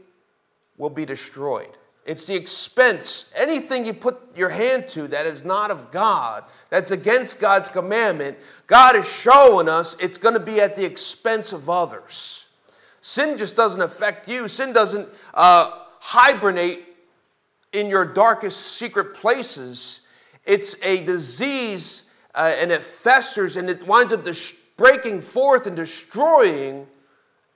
will 0.78 0.88
be 0.88 1.04
destroyed. 1.04 1.76
It's 2.06 2.26
the 2.26 2.34
expense. 2.34 3.30
Anything 3.36 3.84
you 3.84 3.92
put 3.92 4.34
your 4.34 4.48
hand 4.48 4.88
to 4.88 5.06
that 5.08 5.26
is 5.26 5.44
not 5.44 5.70
of 5.70 5.90
God, 5.90 6.44
that's 6.70 6.90
against 6.90 7.38
God's 7.38 7.68
commandment, 7.68 8.38
God 8.66 8.96
is 8.96 9.06
showing 9.06 9.68
us 9.68 9.96
it's 10.00 10.16
going 10.16 10.34
to 10.34 10.40
be 10.40 10.62
at 10.62 10.74
the 10.74 10.84
expense 10.84 11.52
of 11.52 11.68
others. 11.68 12.46
Sin 13.02 13.36
just 13.36 13.54
doesn't 13.54 13.82
affect 13.82 14.28
you, 14.28 14.48
sin 14.48 14.72
doesn't 14.72 15.08
uh, 15.34 15.82
hibernate 16.00 16.89
in 17.72 17.88
your 17.88 18.04
darkest 18.04 18.60
secret 18.60 19.14
places. 19.14 20.00
It's 20.44 20.76
a 20.84 21.02
disease 21.02 22.04
uh, 22.34 22.54
and 22.58 22.70
it 22.70 22.82
festers 22.82 23.56
and 23.56 23.68
it 23.68 23.86
winds 23.86 24.12
up 24.12 24.26
breaking 24.76 25.20
forth 25.20 25.66
and 25.66 25.76
destroying 25.76 26.86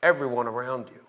everyone 0.02 0.46
around 0.46 0.88
you. 0.94 1.00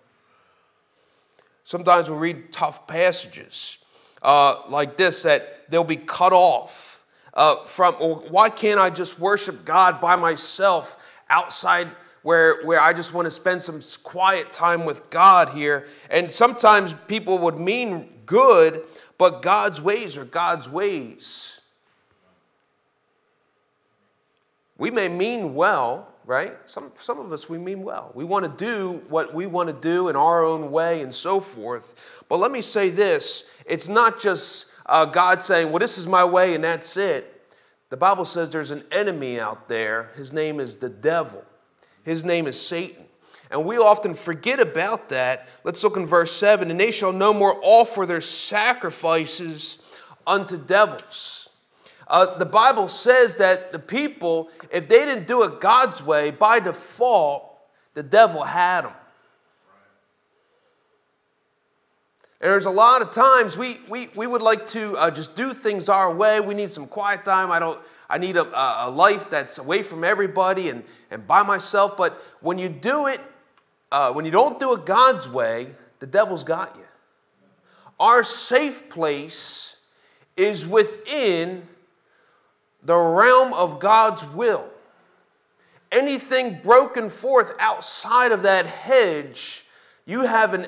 Sometimes 1.64 2.08
we 2.08 2.16
read 2.16 2.52
tough 2.52 2.86
passages 2.86 3.78
uh, 4.22 4.62
like 4.68 4.96
this 4.96 5.22
that 5.22 5.70
they'll 5.70 5.84
be 5.84 5.96
cut 5.96 6.32
off 6.32 7.04
uh, 7.34 7.64
from, 7.64 7.94
or 8.00 8.16
why 8.30 8.48
can't 8.48 8.80
I 8.80 8.88
just 8.88 9.18
worship 9.18 9.64
God 9.64 10.00
by 10.00 10.16
myself 10.16 10.96
outside 11.28 11.88
where, 12.22 12.64
where 12.64 12.80
I 12.80 12.92
just 12.92 13.12
want 13.12 13.26
to 13.26 13.30
spend 13.30 13.62
some 13.62 13.80
quiet 14.02 14.52
time 14.52 14.84
with 14.84 15.10
God 15.10 15.50
here? 15.50 15.86
And 16.10 16.32
sometimes 16.32 16.94
people 17.08 17.38
would 17.38 17.58
mean 17.58 18.08
good, 18.26 18.82
but 19.18 19.42
God's 19.42 19.80
ways 19.80 20.18
are 20.18 20.24
God's 20.24 20.68
ways. 20.68 21.60
We 24.78 24.90
may 24.90 25.08
mean 25.08 25.54
well, 25.54 26.08
right? 26.26 26.54
Some, 26.66 26.92
some 27.00 27.18
of 27.18 27.32
us, 27.32 27.48
we 27.48 27.56
mean 27.56 27.82
well. 27.82 28.10
We 28.14 28.24
want 28.24 28.44
to 28.44 28.64
do 28.64 29.02
what 29.08 29.32
we 29.32 29.46
want 29.46 29.68
to 29.68 29.74
do 29.74 30.08
in 30.08 30.16
our 30.16 30.44
own 30.44 30.70
way 30.70 31.00
and 31.02 31.14
so 31.14 31.40
forth. 31.40 32.24
But 32.28 32.38
let 32.38 32.50
me 32.50 32.60
say 32.60 32.90
this 32.90 33.44
it's 33.64 33.88
not 33.88 34.20
just 34.20 34.66
uh, 34.86 35.06
God 35.06 35.40
saying, 35.40 35.70
well, 35.70 35.78
this 35.78 35.96
is 35.96 36.06
my 36.06 36.24
way 36.24 36.54
and 36.54 36.62
that's 36.62 36.96
it. 36.96 37.32
The 37.88 37.96
Bible 37.96 38.24
says 38.24 38.50
there's 38.50 38.72
an 38.72 38.84
enemy 38.90 39.40
out 39.40 39.68
there. 39.68 40.10
His 40.16 40.32
name 40.32 40.60
is 40.60 40.76
the 40.76 40.90
devil, 40.90 41.44
his 42.04 42.24
name 42.24 42.46
is 42.46 42.60
Satan. 42.60 43.05
And 43.50 43.64
we 43.64 43.78
often 43.78 44.14
forget 44.14 44.60
about 44.60 45.08
that. 45.10 45.48
Let's 45.64 45.82
look 45.84 45.96
in 45.96 46.06
verse 46.06 46.32
7 46.32 46.70
and 46.70 46.78
they 46.78 46.90
shall 46.90 47.12
no 47.12 47.32
more 47.32 47.58
offer 47.62 48.06
their 48.06 48.20
sacrifices 48.20 49.78
unto 50.26 50.56
devils 50.56 51.46
uh, 52.08 52.38
the 52.38 52.46
Bible 52.46 52.88
says 52.88 53.36
that 53.36 53.72
the 53.72 53.78
people, 53.78 54.50
if 54.70 54.86
they 54.88 55.04
didn't 55.04 55.26
do 55.26 55.42
it 55.42 55.60
God's 55.60 56.02
way, 56.02 56.30
by 56.30 56.60
default, 56.60 57.58
the 57.94 58.02
devil 58.02 58.44
had 58.44 58.82
them. 58.82 58.92
And 62.40 62.52
there's 62.52 62.66
a 62.66 62.70
lot 62.70 63.02
of 63.02 63.10
times 63.10 63.56
we, 63.56 63.78
we, 63.88 64.08
we 64.14 64.26
would 64.26 64.42
like 64.42 64.66
to 64.68 64.94
uh, 64.98 65.10
just 65.10 65.34
do 65.34 65.52
things 65.52 65.88
our 65.88 66.12
way. 66.12 66.38
We 66.38 66.54
need 66.54 66.70
some 66.70 66.86
quiet 66.86 67.24
time. 67.24 67.50
I, 67.50 67.58
don't, 67.58 67.80
I 68.08 68.18
need 68.18 68.36
a, 68.36 68.86
a 68.86 68.90
life 68.90 69.28
that's 69.30 69.58
away 69.58 69.82
from 69.82 70.04
everybody 70.04 70.68
and, 70.68 70.84
and 71.10 71.26
by 71.26 71.42
myself. 71.42 71.96
But 71.96 72.22
when 72.40 72.58
you 72.58 72.68
do 72.68 73.06
it, 73.06 73.20
uh, 73.96 74.12
when 74.12 74.26
you 74.26 74.30
don't 74.30 74.60
do 74.60 74.74
it 74.74 74.84
God's 74.84 75.26
way, 75.26 75.68
the 76.00 76.06
devil's 76.06 76.44
got 76.44 76.76
you. 76.76 76.84
Our 77.98 78.22
safe 78.22 78.90
place 78.90 79.76
is 80.36 80.66
within 80.66 81.66
the 82.82 82.94
realm 82.94 83.54
of 83.54 83.80
God's 83.80 84.22
will. 84.22 84.68
Anything 85.90 86.60
broken 86.62 87.08
forth 87.08 87.54
outside 87.58 88.32
of 88.32 88.42
that 88.42 88.66
hedge, 88.66 89.64
you 90.04 90.26
have 90.26 90.52
an 90.52 90.66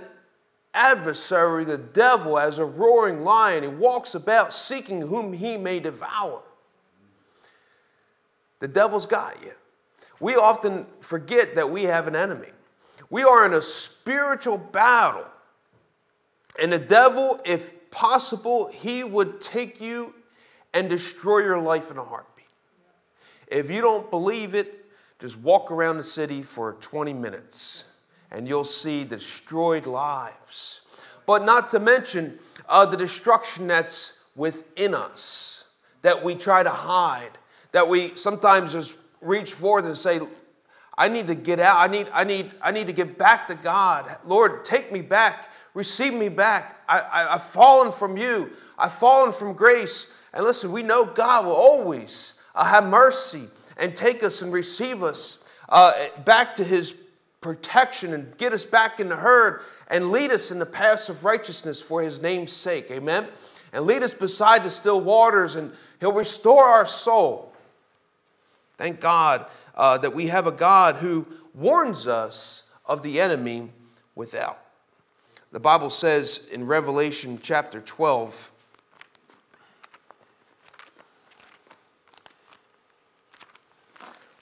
adversary, 0.73 1.67
the 1.67 1.77
devil, 1.77 2.39
as 2.39 2.59
a 2.59 2.65
roaring 2.65 3.25
lion. 3.25 3.63
He 3.63 3.69
walks 3.69 4.15
about 4.15 4.55
seeking 4.55 5.03
whom 5.03 5.35
he 5.35 5.59
may 5.59 5.81
devour. 5.81 6.41
The 8.61 8.69
devil's 8.69 9.05
got 9.05 9.37
you. 9.45 9.53
We 10.19 10.37
often 10.37 10.87
forget 11.01 11.57
that 11.57 11.71
we 11.71 11.83
have 11.83 12.09
an 12.09 12.17
enemy. 12.17 12.49
We 13.11 13.23
are 13.23 13.47
in 13.47 13.55
a 13.55 13.63
spiritual 13.63 14.59
battle. 14.59 15.25
And 16.61 16.73
the 16.73 16.79
devil, 16.79 17.41
if 17.45 17.91
possible, 17.91 18.69
he 18.69 19.05
would 19.05 19.41
take 19.41 19.81
you 19.81 20.15
and 20.75 20.89
destroy 20.89 21.39
your 21.39 21.61
life 21.61 21.91
in 21.91 21.97
a 21.97 22.05
heartbeat. 22.05 22.47
If 23.47 23.71
you 23.71 23.81
don't 23.81 24.11
believe 24.11 24.55
it, 24.55 24.85
just 25.19 25.39
walk 25.39 25.71
around 25.71 25.97
the 25.97 26.05
city 26.05 26.43
for 26.43 26.75
20 26.75 27.13
minutes 27.13 27.85
and 28.31 28.47
you'll 28.47 28.65
see 28.65 29.05
destroyed 29.05 29.87
lives. 29.87 30.83
But 31.27 31.45
not 31.45 31.71
to 31.71 31.81
mention 31.81 32.39
uh, 32.69 32.87
the 32.87 32.97
destruction 32.97 33.67
that's 33.67 34.19
within 34.37 34.95
us 34.95 35.65
that 36.03 36.23
we 36.23 36.35
try 36.35 36.63
to 36.63 36.71
hide, 36.71 37.39
that 37.73 37.89
we 37.89 38.15
sometimes 38.15 38.73
just 38.73 38.97
reach 39.21 39.53
forth 39.53 39.85
and 39.85 39.97
say, 39.97 40.21
I 40.99 41.07
need 41.07 41.29
to 41.29 41.37
get 41.37 41.61
out. 41.61 41.79
I 41.79 41.87
need, 41.87 42.09
I 42.13 42.25
need, 42.25 42.53
I 42.61 42.73
need 42.73 42.89
to 42.89 42.93
get 42.93 43.17
back 43.17 43.47
to 43.47 43.55
God. 43.55 44.17
Lord, 44.27 44.65
take 44.65 44.91
me 44.91 45.01
back. 45.01 45.49
Receive 45.73 46.13
me 46.13 46.29
back. 46.29 46.83
I, 46.89 46.99
I, 46.99 47.35
I've 47.35 47.45
fallen 47.45 47.93
from 47.93 48.17
you. 48.17 48.51
I've 48.77 48.93
fallen 48.93 49.33
from 49.33 49.53
grace. 49.53 50.09
And 50.35 50.45
listen, 50.45 50.73
we 50.73 50.83
know 50.83 51.05
God 51.05 51.47
will 51.47 51.55
always 51.55 52.35
uh, 52.53 52.65
have 52.65 52.85
mercy 52.85 53.45
and 53.77 53.95
take 53.95 54.25
us 54.25 54.43
and 54.43 54.53
receive 54.53 55.05
us 55.05 55.39
uh, 55.69 55.93
back 56.25 56.57
to 56.57 56.65
his 56.65 56.97
protection 57.41 58.13
and 58.13 58.37
get 58.37 58.53
us 58.53 58.65
back 58.65 58.99
in 58.99 59.09
the 59.09 59.17
herd 59.17 59.61
and 59.87 60.11
lead 60.11 60.33
us 60.33 60.51
in 60.51 60.59
the 60.59 60.67
paths 60.67 61.09
of 61.09 61.23
righteousness 61.23 61.81
for 61.81 62.03
his 62.03 62.21
name's 62.21 62.53
sake. 62.53 62.91
Amen. 62.91 63.29
And 63.73 63.87
lead 63.87 64.03
us 64.03 64.15
beside 64.15 64.65
the 64.65 64.71
still 64.71 65.01
waters 65.01 65.55
and 65.55 65.73
he'll 66.01 66.13
restore 66.13 66.65
our 66.65 66.87
soul. 66.87 67.53
Thank 68.77 68.99
God 68.99 69.47
uh, 69.79 69.97
that 69.99 70.15
we 70.15 70.27
have 70.27 70.47
a 70.47 70.53
God 70.53 70.97
who 70.97 71.25
warns 71.55 72.07
us 72.07 72.65
of 72.85 73.03
the 73.03 73.21
enemy 73.21 73.71
without. 74.15 74.59
The 75.53 75.61
Bible 75.61 75.89
says 75.89 76.43
in 76.53 76.67
Revelation 76.67 77.39
chapter 77.41 77.81
12, 77.81 78.51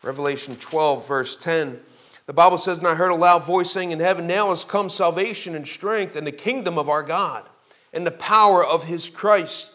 Revelation 0.03 0.57
12, 0.57 1.07
verse 1.07 1.37
10. 1.37 1.81
The 2.27 2.33
Bible 2.33 2.59
says, 2.59 2.79
And 2.79 2.87
I 2.87 2.95
heard 2.95 3.11
a 3.11 3.15
loud 3.15 3.45
voice 3.45 3.71
saying 3.71 3.93
in 3.93 4.01
heaven, 4.01 4.27
Now 4.27 4.51
has 4.51 4.65
come 4.65 4.89
salvation 4.89 5.55
and 5.55 5.67
strength 5.67 6.17
and 6.17 6.27
the 6.27 6.33
kingdom 6.33 6.79
of 6.79 6.89
our 6.89 7.03
God 7.03 7.49
and 7.93 8.07
the 8.07 8.13
power 8.13 8.65
of 8.65 8.85
his 8.85 9.09
Christ. 9.09 9.73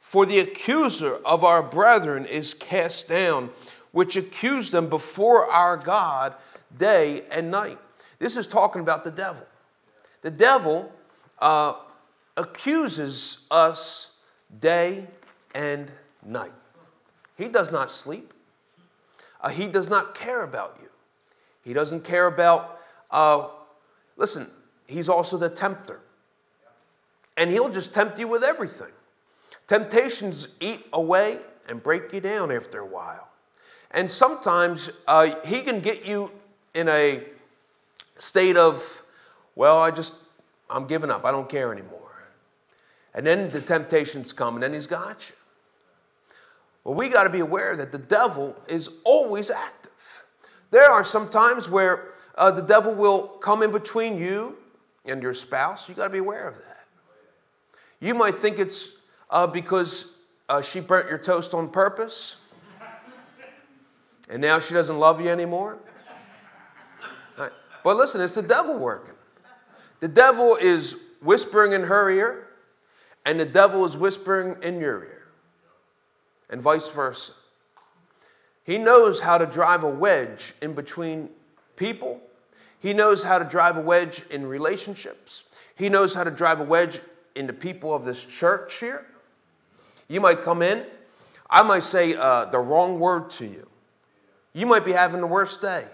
For 0.00 0.26
the 0.26 0.38
accuser 0.38 1.18
of 1.24 1.44
our 1.44 1.62
brethren 1.62 2.24
is 2.24 2.54
cast 2.54 3.08
down, 3.08 3.50
which 3.92 4.16
accuse 4.16 4.70
them 4.70 4.88
before 4.88 5.50
our 5.50 5.76
God 5.76 6.34
day 6.76 7.22
and 7.30 7.50
night. 7.50 7.78
This 8.18 8.36
is 8.36 8.46
talking 8.46 8.80
about 8.80 9.04
the 9.04 9.10
devil. 9.10 9.46
The 10.20 10.30
devil 10.30 10.92
uh, 11.38 11.74
accuses 12.36 13.46
us 13.50 14.12
day 14.60 15.06
and 15.54 15.90
night. 16.24 16.52
He 17.36 17.48
does 17.48 17.70
not 17.70 17.90
sleep. 17.90 18.34
Uh, 19.40 19.48
he 19.48 19.68
does 19.68 19.88
not 19.88 20.14
care 20.14 20.42
about 20.42 20.76
you. 20.82 20.88
He 21.62 21.72
doesn't 21.72 22.02
care 22.02 22.26
about, 22.26 22.80
uh, 23.10 23.48
listen, 24.16 24.48
he's 24.86 25.08
also 25.08 25.36
the 25.36 25.48
tempter. 25.48 26.00
And 27.36 27.50
he'll 27.50 27.68
just 27.68 27.94
tempt 27.94 28.18
you 28.18 28.26
with 28.26 28.42
everything. 28.42 28.90
Temptations 29.68 30.48
eat 30.60 30.86
away 30.92 31.38
and 31.68 31.80
break 31.80 32.12
you 32.12 32.20
down 32.20 32.50
after 32.50 32.80
a 32.80 32.86
while. 32.86 33.28
And 33.90 34.10
sometimes 34.10 34.90
uh, 35.06 35.34
he 35.46 35.62
can 35.62 35.80
get 35.80 36.06
you 36.06 36.30
in 36.74 36.88
a 36.88 37.22
state 38.16 38.56
of, 38.56 39.02
well, 39.54 39.78
I 39.78 39.90
just, 39.90 40.14
I'm 40.68 40.86
giving 40.86 41.10
up. 41.10 41.24
I 41.24 41.30
don't 41.30 41.48
care 41.48 41.72
anymore. 41.72 41.98
And 43.14 43.26
then 43.26 43.50
the 43.50 43.60
temptations 43.60 44.32
come, 44.32 44.54
and 44.54 44.62
then 44.62 44.72
he's 44.72 44.86
got 44.86 45.30
you. 45.30 45.36
Well, 46.84 46.94
we 46.94 47.08
got 47.08 47.24
to 47.24 47.30
be 47.30 47.40
aware 47.40 47.76
that 47.76 47.92
the 47.92 47.98
devil 47.98 48.56
is 48.68 48.90
always 49.04 49.50
active. 49.50 50.24
There 50.70 50.90
are 50.90 51.02
some 51.02 51.28
times 51.28 51.68
where 51.68 52.12
uh, 52.36 52.50
the 52.50 52.62
devil 52.62 52.94
will 52.94 53.22
come 53.22 53.62
in 53.62 53.72
between 53.72 54.18
you 54.18 54.56
and 55.04 55.22
your 55.22 55.34
spouse. 55.34 55.88
You 55.88 55.94
got 55.94 56.04
to 56.04 56.12
be 56.12 56.18
aware 56.18 56.46
of 56.46 56.56
that. 56.56 56.86
You 58.00 58.14
might 58.14 58.36
think 58.36 58.58
it's 58.58 58.90
uh, 59.30 59.46
because 59.46 60.06
uh, 60.48 60.62
she 60.62 60.80
burnt 60.80 61.08
your 61.08 61.18
toast 61.18 61.54
on 61.54 61.68
purpose? 61.68 62.36
And 64.28 64.42
now 64.42 64.58
she 64.58 64.74
doesn't 64.74 64.98
love 64.98 65.20
you 65.20 65.28
anymore? 65.28 65.78
Right. 67.38 67.52
But 67.82 67.96
listen, 67.96 68.20
it's 68.20 68.34
the 68.34 68.42
devil 68.42 68.78
working. 68.78 69.14
The 70.00 70.08
devil 70.08 70.56
is 70.56 70.96
whispering 71.22 71.72
in 71.72 71.84
her 71.84 72.10
ear, 72.10 72.48
and 73.24 73.40
the 73.40 73.46
devil 73.46 73.84
is 73.84 73.96
whispering 73.96 74.56
in 74.62 74.80
your 74.80 75.02
ear, 75.04 75.28
and 76.50 76.62
vice 76.62 76.88
versa. 76.88 77.32
He 78.64 78.78
knows 78.78 79.20
how 79.20 79.38
to 79.38 79.46
drive 79.46 79.82
a 79.82 79.88
wedge 79.88 80.54
in 80.60 80.74
between 80.74 81.30
people. 81.76 82.20
He 82.80 82.92
knows 82.92 83.22
how 83.22 83.38
to 83.38 83.44
drive 83.44 83.76
a 83.76 83.80
wedge 83.80 84.24
in 84.30 84.46
relationships. 84.46 85.44
He 85.74 85.88
knows 85.88 86.14
how 86.14 86.24
to 86.24 86.30
drive 86.30 86.60
a 86.60 86.64
wedge 86.64 87.00
in 87.34 87.46
the 87.46 87.52
people 87.52 87.94
of 87.94 88.04
this 88.04 88.24
church 88.24 88.78
here. 88.78 89.06
You 90.08 90.20
might 90.20 90.42
come 90.42 90.62
in, 90.62 90.84
I 91.48 91.62
might 91.62 91.82
say 91.82 92.14
uh, 92.14 92.46
the 92.46 92.58
wrong 92.58 93.00
word 93.00 93.30
to 93.30 93.46
you. 93.46 93.67
You 94.52 94.66
might 94.66 94.84
be 94.84 94.92
having 94.92 95.20
the 95.20 95.26
worst 95.26 95.60
day. 95.60 95.84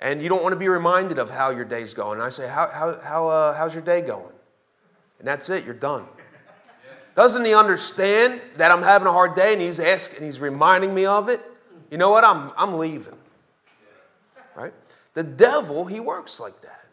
And 0.00 0.22
you 0.22 0.28
don't 0.28 0.42
want 0.42 0.52
to 0.52 0.58
be 0.58 0.68
reminded 0.68 1.18
of 1.18 1.30
how 1.30 1.50
your 1.50 1.64
day's 1.64 1.94
going. 1.94 2.14
And 2.14 2.22
I 2.22 2.28
say, 2.28 2.46
how, 2.46 2.68
how, 2.70 3.00
how, 3.00 3.28
uh, 3.28 3.54
How's 3.54 3.74
your 3.74 3.82
day 3.82 4.02
going? 4.02 4.32
And 5.18 5.26
that's 5.26 5.48
it, 5.48 5.64
you're 5.64 5.74
done. 5.74 6.06
Doesn't 7.14 7.46
he 7.46 7.54
understand 7.54 8.42
that 8.58 8.70
I'm 8.70 8.82
having 8.82 9.08
a 9.08 9.12
hard 9.12 9.34
day 9.34 9.54
and 9.54 9.62
he's 9.62 9.80
asking, 9.80 10.22
he's 10.22 10.38
reminding 10.38 10.94
me 10.94 11.06
of 11.06 11.30
it? 11.30 11.40
You 11.90 11.96
know 11.96 12.10
what? 12.10 12.24
I'm, 12.24 12.52
I'm 12.58 12.74
leaving. 12.74 13.16
Right? 14.54 14.74
The 15.14 15.22
devil, 15.22 15.86
he 15.86 15.98
works 15.98 16.38
like 16.40 16.60
that. 16.60 16.84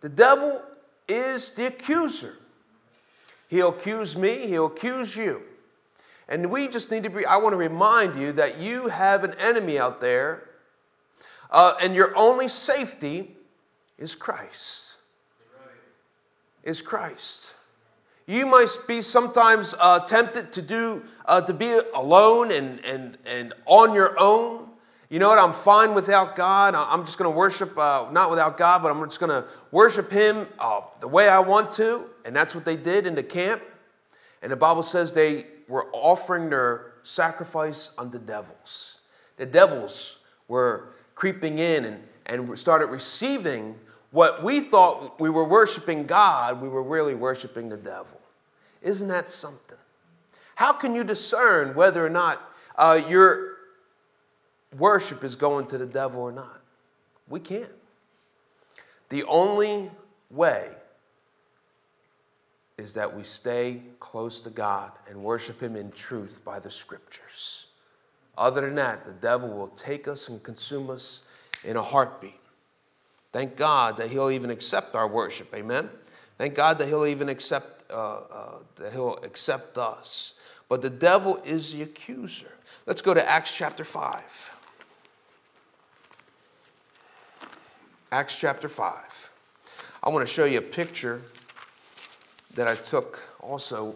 The 0.00 0.10
devil 0.10 0.62
is 1.08 1.52
the 1.52 1.68
accuser. 1.68 2.36
He'll 3.48 3.70
accuse 3.70 4.16
me, 4.16 4.46
he'll 4.46 4.66
accuse 4.66 5.16
you. 5.16 5.42
And 6.30 6.48
we 6.48 6.68
just 6.68 6.92
need 6.92 7.02
to 7.02 7.10
be, 7.10 7.26
I 7.26 7.36
want 7.38 7.54
to 7.54 7.56
remind 7.56 8.18
you 8.18 8.30
that 8.32 8.60
you 8.60 8.86
have 8.86 9.24
an 9.24 9.34
enemy 9.40 9.80
out 9.80 10.00
there, 10.00 10.48
uh, 11.50 11.74
and 11.82 11.92
your 11.92 12.16
only 12.16 12.46
safety 12.46 13.36
is 13.98 14.14
Christ. 14.14 14.94
Is 16.62 16.82
Christ. 16.82 17.54
You 18.26 18.46
might 18.46 18.70
be 18.86 19.02
sometimes 19.02 19.74
uh, 19.80 19.98
tempted 20.00 20.52
to 20.52 20.62
do 20.62 21.02
uh, 21.26 21.40
to 21.40 21.52
be 21.52 21.80
alone 21.94 22.52
and, 22.52 22.78
and, 22.84 23.18
and 23.26 23.52
on 23.66 23.92
your 23.92 24.14
own. 24.20 24.68
You 25.08 25.18
know 25.18 25.28
what? 25.28 25.38
I'm 25.38 25.52
fine 25.52 25.94
without 25.94 26.36
God. 26.36 26.76
I'm 26.76 27.04
just 27.04 27.18
going 27.18 27.28
to 27.28 27.36
worship, 27.36 27.76
uh, 27.76 28.08
not 28.12 28.30
without 28.30 28.56
God, 28.56 28.82
but 28.82 28.92
I'm 28.92 29.02
just 29.06 29.18
going 29.18 29.30
to 29.30 29.48
worship 29.72 30.12
Him 30.12 30.46
uh, 30.60 30.82
the 31.00 31.08
way 31.08 31.28
I 31.28 31.40
want 31.40 31.72
to. 31.72 32.04
And 32.24 32.36
that's 32.36 32.54
what 32.54 32.64
they 32.64 32.76
did 32.76 33.08
in 33.08 33.16
the 33.16 33.22
camp. 33.22 33.62
And 34.42 34.52
the 34.52 34.56
Bible 34.56 34.84
says 34.84 35.10
they 35.10 35.46
were 35.70 35.86
offering 35.92 36.50
their 36.50 36.92
sacrifice 37.02 37.92
unto 37.96 38.18
devils. 38.18 38.98
The 39.36 39.46
devils 39.46 40.18
were 40.48 40.88
creeping 41.14 41.58
in 41.58 41.84
and, 41.84 42.02
and 42.26 42.58
started 42.58 42.86
receiving 42.86 43.76
what 44.10 44.42
we 44.42 44.60
thought 44.60 45.20
we 45.20 45.30
were 45.30 45.44
worshiping 45.44 46.04
God, 46.04 46.60
we 46.60 46.68
were 46.68 46.82
really 46.82 47.14
worshiping 47.14 47.68
the 47.68 47.76
devil. 47.76 48.20
Isn't 48.82 49.08
that 49.08 49.28
something? 49.28 49.78
How 50.56 50.72
can 50.72 50.94
you 50.94 51.04
discern 51.04 51.74
whether 51.74 52.04
or 52.04 52.10
not 52.10 52.40
uh, 52.76 53.00
your 53.08 53.56
worship 54.76 55.22
is 55.22 55.36
going 55.36 55.66
to 55.68 55.78
the 55.78 55.86
devil 55.86 56.20
or 56.20 56.32
not? 56.32 56.60
We 57.28 57.40
can't. 57.40 57.70
The 59.08 59.22
only 59.24 59.90
way 60.30 60.68
is 62.80 62.94
that 62.94 63.14
we 63.14 63.22
stay 63.22 63.82
close 64.00 64.40
to 64.40 64.50
God 64.50 64.90
and 65.08 65.22
worship 65.22 65.62
Him 65.62 65.76
in 65.76 65.92
truth 65.92 66.42
by 66.44 66.58
the 66.58 66.70
scriptures. 66.70 67.66
Other 68.36 68.62
than 68.62 68.74
that, 68.76 69.06
the 69.06 69.12
devil 69.12 69.48
will 69.50 69.68
take 69.68 70.08
us 70.08 70.28
and 70.28 70.42
consume 70.42 70.90
us 70.90 71.22
in 71.62 71.76
a 71.76 71.82
heartbeat. 71.82 72.40
Thank 73.32 73.56
God 73.56 73.98
that 73.98 74.10
He'll 74.10 74.30
even 74.30 74.50
accept 74.50 74.96
our 74.96 75.06
worship. 75.06 75.54
Amen. 75.54 75.88
Thank 76.38 76.54
God 76.54 76.78
that 76.78 76.88
He'll 76.88 77.06
even 77.06 77.28
accept 77.28 77.80
uh, 77.92 78.20
uh, 78.32 78.58
that 78.76 78.92
he'll 78.92 79.16
accept 79.24 79.76
us. 79.76 80.34
But 80.68 80.82
the 80.82 80.90
devil 80.90 81.40
is 81.44 81.72
the 81.72 81.82
accuser. 81.82 82.52
Let's 82.86 83.02
go 83.02 83.14
to 83.14 83.28
Acts 83.28 83.56
chapter 83.56 83.84
5. 83.84 84.56
Acts 88.12 88.38
chapter 88.38 88.68
5. 88.68 89.30
I 90.02 90.08
want 90.08 90.26
to 90.26 90.32
show 90.32 90.44
you 90.44 90.58
a 90.58 90.62
picture 90.62 91.22
that 92.54 92.68
I 92.68 92.74
took 92.74 93.20
also. 93.40 93.94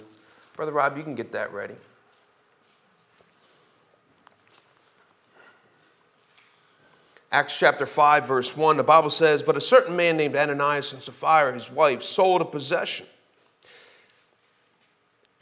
Brother 0.56 0.72
Rob, 0.72 0.96
you 0.96 1.02
can 1.02 1.14
get 1.14 1.32
that 1.32 1.52
ready. 1.52 1.74
Acts 7.32 7.58
chapter 7.58 7.84
5, 7.84 8.28
verse 8.28 8.56
1, 8.56 8.76
the 8.76 8.84
Bible 8.84 9.10
says, 9.10 9.42
But 9.42 9.56
a 9.56 9.60
certain 9.60 9.96
man 9.96 10.16
named 10.16 10.36
Ananias 10.36 10.92
and 10.92 11.02
Sapphira, 11.02 11.52
his 11.52 11.68
wife, 11.68 12.04
sold 12.04 12.40
a 12.40 12.44
possession 12.44 13.06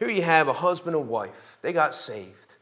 here 0.03 0.11
you 0.11 0.23
have 0.23 0.49
a 0.49 0.53
husband 0.53 0.97
and 0.97 1.09
wife. 1.09 1.59
They 1.63 1.73
got 1.73 1.95
saved. 1.95 2.57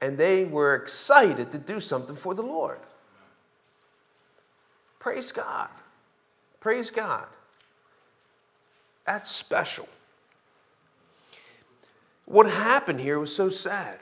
And 0.00 0.16
they 0.16 0.44
were 0.44 0.76
excited 0.76 1.50
to 1.50 1.58
do 1.58 1.80
something 1.80 2.14
for 2.14 2.34
the 2.34 2.42
Lord. 2.42 2.78
Praise 5.00 5.32
God. 5.32 5.68
Praise 6.60 6.92
God. 6.92 7.26
That's 9.08 9.30
special. 9.30 9.88
What 12.26 12.46
happened 12.46 13.00
here 13.00 13.18
was 13.18 13.34
so 13.34 13.48
sad. 13.48 14.00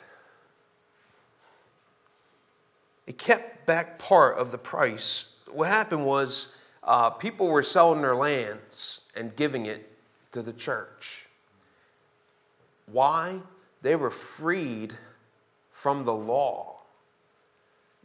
It 3.07 3.17
kept 3.17 3.67
back 3.67 4.01
part 4.01 4.37
of 4.37 4.51
the 4.51 4.59
price. 4.59 5.27
What 5.49 5.69
happened 5.69 6.05
was 6.05 6.49
uh, 6.83 7.11
people 7.11 7.47
were 7.47 7.63
selling 7.63 8.03
their 8.03 8.17
lands 8.17 9.03
and 9.15 9.37
giving 9.37 9.67
it 9.67 9.89
to 10.33 10.43
the 10.43 10.53
church. 10.53 11.29
Why? 12.87 13.43
They 13.83 13.95
were 13.95 14.11
freed 14.11 14.93
from 15.71 16.05
the 16.05 16.15
law. 16.15 16.79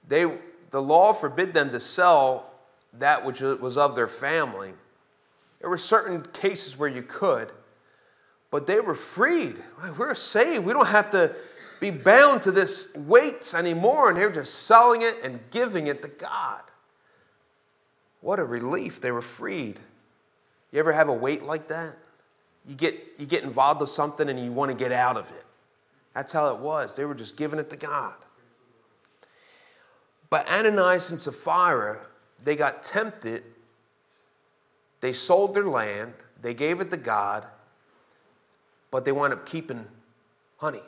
They, 0.07 0.31
the 0.69 0.83
law 0.83 1.13
forbid 1.13 1.55
them 1.55 1.71
to 1.71 1.79
sell 1.79 2.51
that 2.93 3.25
which 3.25 3.41
was 3.41 3.75
of 3.75 3.95
their 3.95 4.07
family. 4.07 4.73
There 5.61 5.69
were 5.69 5.77
certain 5.77 6.23
cases 6.33 6.77
where 6.77 6.89
you 6.89 7.03
could, 7.03 7.51
but 8.49 8.67
they 8.67 8.79
were 8.79 8.95
freed. 8.95 9.55
We're 9.97 10.15
saved. 10.15 10.65
We 10.65 10.73
don't 10.73 10.87
have 10.87 11.11
to 11.11 11.35
be 11.79 11.91
bound 11.91 12.41
to 12.43 12.51
this 12.51 12.93
weights 12.95 13.53
anymore, 13.53 14.09
and 14.09 14.17
they're 14.17 14.31
just 14.31 14.65
selling 14.65 15.03
it 15.03 15.19
and 15.23 15.39
giving 15.51 15.87
it 15.87 16.01
to 16.01 16.07
God. 16.07 16.61
What 18.21 18.39
a 18.39 18.43
relief. 18.43 18.99
They 18.99 19.11
were 19.11 19.21
freed. 19.21 19.79
You 20.71 20.79
ever 20.79 20.91
have 20.91 21.09
a 21.09 21.13
weight 21.13 21.43
like 21.43 21.67
that? 21.69 21.95
you 22.67 22.75
get, 22.75 22.95
you 23.17 23.25
get 23.25 23.43
involved 23.43 23.81
with 23.81 23.89
something 23.89 24.29
and 24.29 24.39
you 24.39 24.51
want 24.51 24.71
to 24.71 24.77
get 24.77 24.91
out 24.91 25.17
of 25.17 25.29
it. 25.31 25.45
That's 26.13 26.33
how 26.33 26.53
it 26.53 26.59
was. 26.59 26.95
They 26.95 27.05
were 27.05 27.15
just 27.15 27.35
giving 27.35 27.59
it 27.59 27.69
to 27.69 27.77
God. 27.77 28.13
But 30.29 30.49
Ananias 30.51 31.11
and 31.11 31.19
Sapphira, 31.19 31.99
they 32.43 32.55
got 32.55 32.83
tempted. 32.83 33.43
They 35.01 35.13
sold 35.13 35.53
their 35.53 35.65
land, 35.65 36.13
they 36.41 36.53
gave 36.53 36.79
it 36.79 36.89
to 36.91 36.97
God, 36.97 37.45
but 38.91 39.03
they 39.03 39.11
wound 39.11 39.33
up 39.33 39.45
keeping 39.45 39.85
honey. 40.57 40.83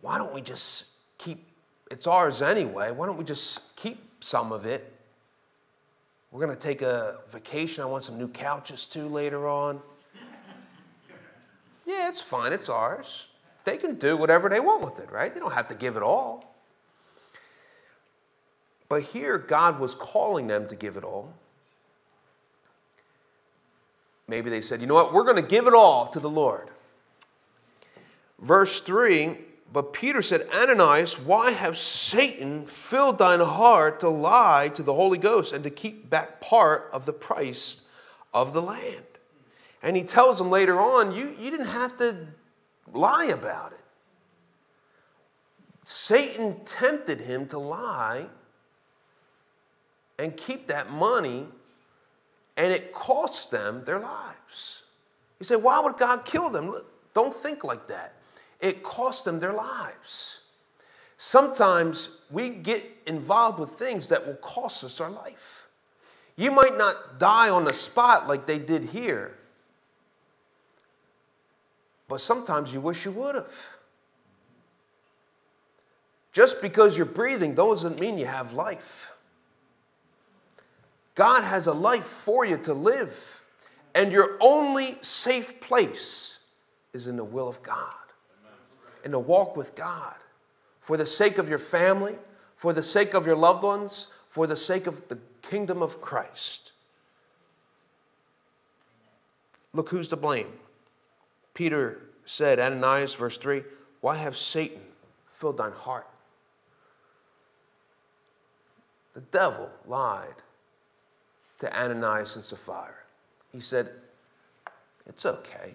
Why 0.00 0.18
don't 0.18 0.32
we 0.32 0.40
just 0.40 0.86
keep, 1.18 1.44
it's 1.90 2.06
ours 2.06 2.40
anyway, 2.40 2.92
why 2.92 3.06
don't 3.06 3.18
we 3.18 3.24
just 3.24 3.76
keep 3.76 3.98
some 4.20 4.52
of 4.52 4.64
it? 4.64 4.92
We're 6.30 6.44
going 6.44 6.56
to 6.56 6.60
take 6.60 6.80
a 6.80 7.18
vacation. 7.30 7.84
I 7.84 7.86
want 7.86 8.04
some 8.04 8.16
new 8.16 8.28
couches 8.28 8.86
too 8.86 9.06
later 9.06 9.46
on. 9.46 9.80
Yeah, 11.84 12.08
it's 12.08 12.20
fine, 12.20 12.52
it's 12.52 12.68
ours. 12.68 13.26
They 13.64 13.76
can 13.76 13.96
do 13.96 14.16
whatever 14.16 14.48
they 14.48 14.60
want 14.60 14.84
with 14.84 15.00
it, 15.00 15.10
right? 15.10 15.34
They 15.34 15.40
don't 15.40 15.52
have 15.52 15.66
to 15.66 15.74
give 15.74 15.96
it 15.96 16.02
all. 16.02 16.54
But 18.88 19.02
here, 19.02 19.36
God 19.36 19.80
was 19.80 19.96
calling 19.96 20.46
them 20.46 20.68
to 20.68 20.76
give 20.76 20.96
it 20.96 21.02
all. 21.02 21.34
Maybe 24.32 24.48
they 24.48 24.62
said, 24.62 24.80
you 24.80 24.86
know 24.86 24.94
what, 24.94 25.12
we're 25.12 25.24
going 25.24 25.36
to 25.36 25.42
give 25.42 25.66
it 25.66 25.74
all 25.74 26.06
to 26.06 26.18
the 26.18 26.30
Lord. 26.30 26.70
Verse 28.38 28.80
3 28.80 29.36
But 29.70 29.92
Peter 29.92 30.22
said, 30.22 30.48
Ananias, 30.56 31.18
why 31.18 31.50
have 31.50 31.76
Satan 31.76 32.64
filled 32.64 33.18
thine 33.18 33.40
heart 33.40 34.00
to 34.00 34.08
lie 34.08 34.70
to 34.72 34.82
the 34.82 34.94
Holy 34.94 35.18
Ghost 35.18 35.52
and 35.52 35.62
to 35.64 35.68
keep 35.68 36.08
back 36.08 36.40
part 36.40 36.88
of 36.94 37.04
the 37.04 37.12
price 37.12 37.82
of 38.32 38.54
the 38.54 38.62
land? 38.62 39.04
And 39.82 39.98
he 39.98 40.02
tells 40.02 40.40
him 40.40 40.48
later 40.48 40.80
on, 40.80 41.14
you, 41.14 41.36
you 41.38 41.50
didn't 41.50 41.66
have 41.66 41.98
to 41.98 42.16
lie 42.90 43.26
about 43.26 43.72
it. 43.72 43.84
Satan 45.84 46.64
tempted 46.64 47.20
him 47.20 47.48
to 47.48 47.58
lie 47.58 48.28
and 50.18 50.34
keep 50.34 50.68
that 50.68 50.90
money, 50.90 51.48
and 52.56 52.72
it 52.72 52.92
cost 52.92 53.50
them 53.50 53.84
their 53.84 53.98
lives. 53.98 54.84
You 55.40 55.44
say, 55.44 55.56
why 55.56 55.80
would 55.80 55.96
God 55.96 56.24
kill 56.24 56.50
them? 56.50 56.68
Look, 56.68 56.86
Don't 57.14 57.34
think 57.34 57.64
like 57.64 57.88
that. 57.88 58.14
It 58.60 58.82
cost 58.82 59.24
them 59.24 59.40
their 59.40 59.52
lives. 59.52 60.40
Sometimes 61.16 62.10
we 62.30 62.48
get 62.48 62.88
involved 63.06 63.58
with 63.58 63.70
things 63.70 64.08
that 64.08 64.26
will 64.26 64.34
cost 64.36 64.84
us 64.84 65.00
our 65.00 65.10
life. 65.10 65.68
You 66.36 66.50
might 66.50 66.76
not 66.76 67.18
die 67.18 67.50
on 67.50 67.64
the 67.64 67.74
spot 67.74 68.26
like 68.26 68.46
they 68.46 68.58
did 68.58 68.84
here, 68.84 69.36
but 72.08 72.20
sometimes 72.20 72.72
you 72.72 72.80
wish 72.80 73.04
you 73.04 73.12
would 73.12 73.34
have. 73.34 73.54
Just 76.32 76.62
because 76.62 76.96
you're 76.96 77.06
breathing 77.06 77.54
doesn't 77.54 78.00
mean 78.00 78.18
you 78.18 78.26
have 78.26 78.54
life. 78.54 79.11
God 81.14 81.44
has 81.44 81.66
a 81.66 81.72
life 81.72 82.04
for 82.04 82.44
you 82.44 82.56
to 82.58 82.74
live, 82.74 83.44
and 83.94 84.12
your 84.12 84.38
only 84.40 84.96
safe 85.00 85.60
place 85.60 86.38
is 86.92 87.06
in 87.06 87.16
the 87.16 87.24
will 87.24 87.48
of 87.48 87.62
God, 87.62 87.92
in 89.04 89.10
the 89.10 89.18
walk 89.18 89.56
with 89.56 89.74
God 89.74 90.14
for 90.82 90.96
the 90.96 91.06
sake 91.06 91.38
of 91.38 91.48
your 91.48 91.58
family, 91.58 92.16
for 92.56 92.72
the 92.72 92.82
sake 92.82 93.14
of 93.14 93.24
your 93.24 93.36
loved 93.36 93.62
ones, 93.62 94.08
for 94.28 94.46
the 94.46 94.56
sake 94.56 94.86
of 94.86 95.08
the 95.08 95.18
kingdom 95.40 95.80
of 95.82 96.00
Christ. 96.00 96.72
Look 99.72 99.88
who's 99.88 100.08
to 100.08 100.16
blame. 100.16 100.52
Peter 101.54 102.00
said, 102.26 102.58
Ananias, 102.58 103.14
verse 103.14 103.38
3, 103.38 103.62
Why 104.00 104.16
have 104.16 104.36
Satan 104.36 104.82
filled 105.30 105.56
thine 105.56 105.72
heart? 105.72 106.08
The 109.14 109.20
devil 109.20 109.70
lied 109.86 110.34
to 111.62 111.80
Ananias 111.80 112.34
and 112.34 112.44
Sapphira. 112.44 112.92
He 113.52 113.60
said, 113.60 113.90
It's 115.06 115.24
okay. 115.24 115.74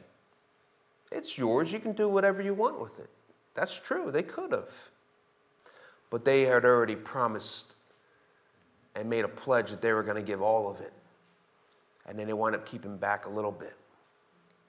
It's 1.14 1.38
yours. 1.38 1.72
You 1.72 1.80
can 1.80 1.94
do 1.94 2.10
whatever 2.10 2.42
you 2.42 2.54
want 2.54 2.80
with 2.80 3.00
it. 3.00 3.10
That's 3.56 3.80
true. 3.80 4.12
They 4.12 4.22
could 4.22 4.52
have. 4.52 4.70
But 6.10 6.26
they 6.26 6.42
had 6.42 6.66
already 6.66 6.98
promised 6.98 7.76
and 8.96 9.10
made 9.10 9.24
a 9.24 9.30
pledge 9.30 9.72
that 9.72 9.82
they 9.82 9.94
were 9.94 10.04
going 10.04 10.18
to 10.18 10.22
give 10.22 10.42
all 10.42 10.70
of 10.70 10.82
it. 10.82 10.92
And 12.06 12.20
then 12.20 12.28
they 12.28 12.34
wound 12.34 12.56
up 12.56 12.66
keeping 12.66 12.98
back 12.98 13.26
a 13.26 13.30
little 13.30 13.52
bit. 13.52 13.78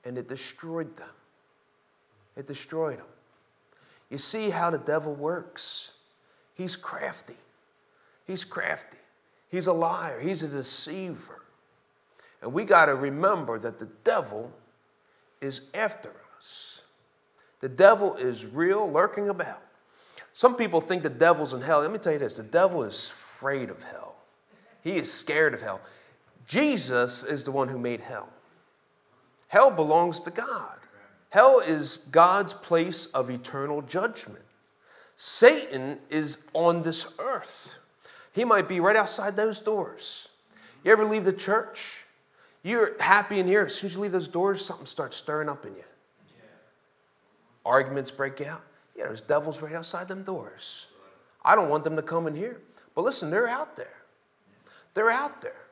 And 0.04 0.16
it 0.16 0.28
destroyed 0.28 0.96
them. 0.96 1.10
It 2.36 2.46
destroyed 2.46 2.98
them. 2.98 3.06
You 4.08 4.18
see 4.18 4.50
how 4.50 4.70
the 4.70 4.78
devil 4.78 5.14
works? 5.14 5.92
He's 6.54 6.76
crafty. 6.76 7.36
He's 8.24 8.44
crafty. 8.44 8.97
He's 9.50 9.66
a 9.66 9.72
liar. 9.72 10.20
He's 10.20 10.42
a 10.42 10.48
deceiver. 10.48 11.42
And 12.42 12.52
we 12.52 12.64
got 12.64 12.86
to 12.86 12.94
remember 12.94 13.58
that 13.58 13.78
the 13.78 13.88
devil 14.04 14.52
is 15.40 15.62
after 15.74 16.12
us. 16.36 16.82
The 17.60 17.68
devil 17.68 18.14
is 18.14 18.46
real, 18.46 18.90
lurking 18.90 19.28
about. 19.28 19.62
Some 20.32 20.54
people 20.54 20.80
think 20.80 21.02
the 21.02 21.10
devil's 21.10 21.52
in 21.52 21.60
hell. 21.60 21.80
Let 21.80 21.90
me 21.90 21.98
tell 21.98 22.12
you 22.12 22.20
this 22.20 22.36
the 22.36 22.44
devil 22.44 22.84
is 22.84 23.10
afraid 23.10 23.70
of 23.70 23.82
hell, 23.82 24.16
he 24.82 24.96
is 24.96 25.12
scared 25.12 25.54
of 25.54 25.62
hell. 25.62 25.80
Jesus 26.46 27.24
is 27.24 27.44
the 27.44 27.50
one 27.50 27.68
who 27.68 27.78
made 27.78 28.00
hell. 28.00 28.28
Hell 29.48 29.70
belongs 29.70 30.20
to 30.20 30.30
God. 30.30 30.78
Hell 31.30 31.60
is 31.60 31.98
God's 32.10 32.54
place 32.54 33.06
of 33.06 33.28
eternal 33.30 33.82
judgment. 33.82 34.44
Satan 35.16 35.98
is 36.08 36.38
on 36.54 36.82
this 36.82 37.06
earth. 37.18 37.77
He 38.38 38.44
might 38.44 38.68
be 38.68 38.78
right 38.78 38.94
outside 38.94 39.34
those 39.34 39.60
doors. 39.60 40.28
You 40.84 40.92
ever 40.92 41.04
leave 41.04 41.24
the 41.24 41.32
church? 41.32 42.04
You're 42.62 42.92
happy 43.02 43.40
in 43.40 43.48
here. 43.48 43.64
As 43.64 43.74
soon 43.74 43.90
as 43.90 43.96
you 43.96 44.02
leave 44.02 44.12
those 44.12 44.28
doors, 44.28 44.64
something 44.64 44.86
starts 44.86 45.16
stirring 45.16 45.48
up 45.48 45.66
in 45.66 45.74
you. 45.74 45.82
Arguments 47.66 48.12
break 48.12 48.40
out. 48.40 48.62
Yeah, 48.94 49.06
there's 49.06 49.22
devils 49.22 49.60
right 49.60 49.74
outside 49.74 50.06
them 50.06 50.22
doors. 50.22 50.86
I 51.44 51.56
don't 51.56 51.68
want 51.68 51.82
them 51.82 51.96
to 51.96 52.02
come 52.02 52.28
in 52.28 52.36
here. 52.36 52.60
But 52.94 53.02
listen, 53.02 53.28
they're 53.28 53.48
out 53.48 53.74
there. 53.74 53.96
They're 54.94 55.10
out 55.10 55.42
there. 55.42 55.66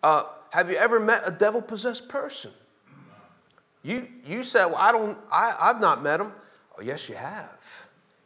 Uh, 0.00 0.22
have 0.50 0.70
you 0.70 0.76
ever 0.76 1.00
met 1.00 1.22
a 1.26 1.32
devil 1.32 1.60
possessed 1.60 2.08
person? 2.08 2.52
You, 3.82 4.06
you 4.24 4.44
said, 4.44 4.66
Well, 4.66 4.76
I 4.76 4.92
don't, 4.92 5.18
I, 5.32 5.56
I've 5.60 5.80
not 5.80 6.00
met 6.00 6.18
them. 6.18 6.32
Oh, 6.78 6.80
yes, 6.80 7.08
you 7.08 7.16
have. 7.16 7.83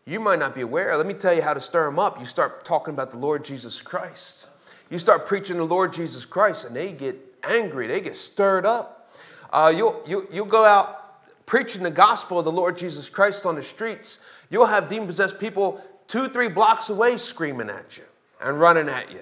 You 0.09 0.21
might 0.21 0.39
not 0.39 0.55
be 0.55 0.63
aware. 0.63 0.97
Let 0.97 1.07
me 1.07 1.13
tell 1.13 1.35
you 1.35 1.43
how 1.43 1.53
to 1.53 1.61
stir 1.61 1.85
them 1.85 1.99
up. 1.99 2.19
You 2.19 2.25
start 2.25 2.65
talking 2.65 2.95
about 2.95 3.11
the 3.11 3.19
Lord 3.19 3.45
Jesus 3.45 3.83
Christ. 3.83 4.49
You 4.89 4.97
start 4.97 5.27
preaching 5.27 5.59
the 5.59 5.65
Lord 5.65 5.93
Jesus 5.93 6.25
Christ, 6.25 6.65
and 6.65 6.75
they 6.75 6.93
get 6.93 7.15
angry. 7.45 7.87
They 7.87 8.01
get 8.01 8.17
stirred 8.17 8.65
up. 8.65 9.11
Uh, 9.53 9.71
you'll, 9.77 10.03
you, 10.07 10.27
you'll 10.33 10.47
go 10.47 10.65
out 10.65 11.45
preaching 11.45 11.83
the 11.83 11.91
gospel 11.91 12.39
of 12.39 12.47
the 12.47 12.53
Lord 12.53 12.79
Jesus 12.79 13.11
Christ 13.11 13.45
on 13.45 13.55
the 13.55 13.63
streets, 13.63 14.21
you'll 14.49 14.65
have 14.65 14.89
demon 14.89 15.07
possessed 15.07 15.39
people 15.39 15.83
two, 16.07 16.29
three 16.29 16.49
blocks 16.49 16.89
away 16.89 17.19
screaming 17.19 17.69
at 17.69 17.99
you 17.99 18.05
and 18.41 18.59
running 18.59 18.89
at 18.89 19.13
you. 19.13 19.21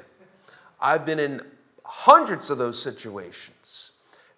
I've 0.81 1.05
been 1.05 1.19
in 1.19 1.41
hundreds 1.85 2.49
of 2.49 2.59
those 2.59 2.81
situations, 2.81 3.91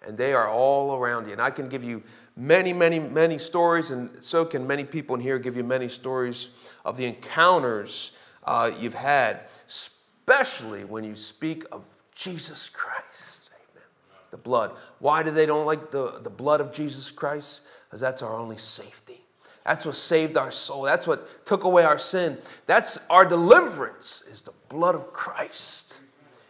and 0.03 0.17
they 0.17 0.33
are 0.33 0.47
all 0.47 0.95
around 0.95 1.27
you. 1.27 1.33
And 1.33 1.41
I 1.41 1.51
can 1.51 1.69
give 1.69 1.83
you 1.83 2.01
many, 2.39 2.73
many, 2.73 2.99
many 2.99 3.37
stories, 3.37 3.91
and 3.91 4.09
so 4.23 4.45
can 4.45 4.65
many 4.65 4.83
people 4.83 5.15
in 5.15 5.21
here 5.21 5.37
give 5.37 5.55
you 5.55 5.63
many 5.63 5.89
stories 5.89 6.49
of 6.85 6.97
the 6.97 7.05
encounters 7.05 8.11
uh, 8.45 8.71
you've 8.79 8.95
had, 8.95 9.41
especially 9.67 10.85
when 10.85 11.03
you 11.03 11.15
speak 11.15 11.65
of 11.71 11.83
Jesus 12.15 12.69
Christ. 12.69 13.51
Amen. 13.53 13.83
The 14.31 14.37
blood. 14.37 14.71
Why 14.97 15.21
do 15.21 15.29
they 15.29 15.45
don't 15.45 15.65
like 15.65 15.91
the, 15.91 16.19
the 16.23 16.29
blood 16.31 16.61
of 16.61 16.71
Jesus 16.71 17.11
Christ? 17.11 17.63
because 17.89 18.01
that's 18.01 18.21
our 18.21 18.35
only 18.35 18.57
safety. 18.57 19.21
That's 19.65 19.85
what 19.85 19.95
saved 19.95 20.37
our 20.37 20.51
soul. 20.51 20.83
That's 20.83 21.07
what 21.07 21.45
took 21.45 21.63
away 21.63 21.83
our 21.83 21.97
sin. 21.97 22.37
That's 22.67 22.99
our 23.09 23.25
deliverance 23.25 24.23
is 24.29 24.41
the 24.41 24.53
blood 24.69 24.95
of 24.95 25.11
Christ. 25.11 26.01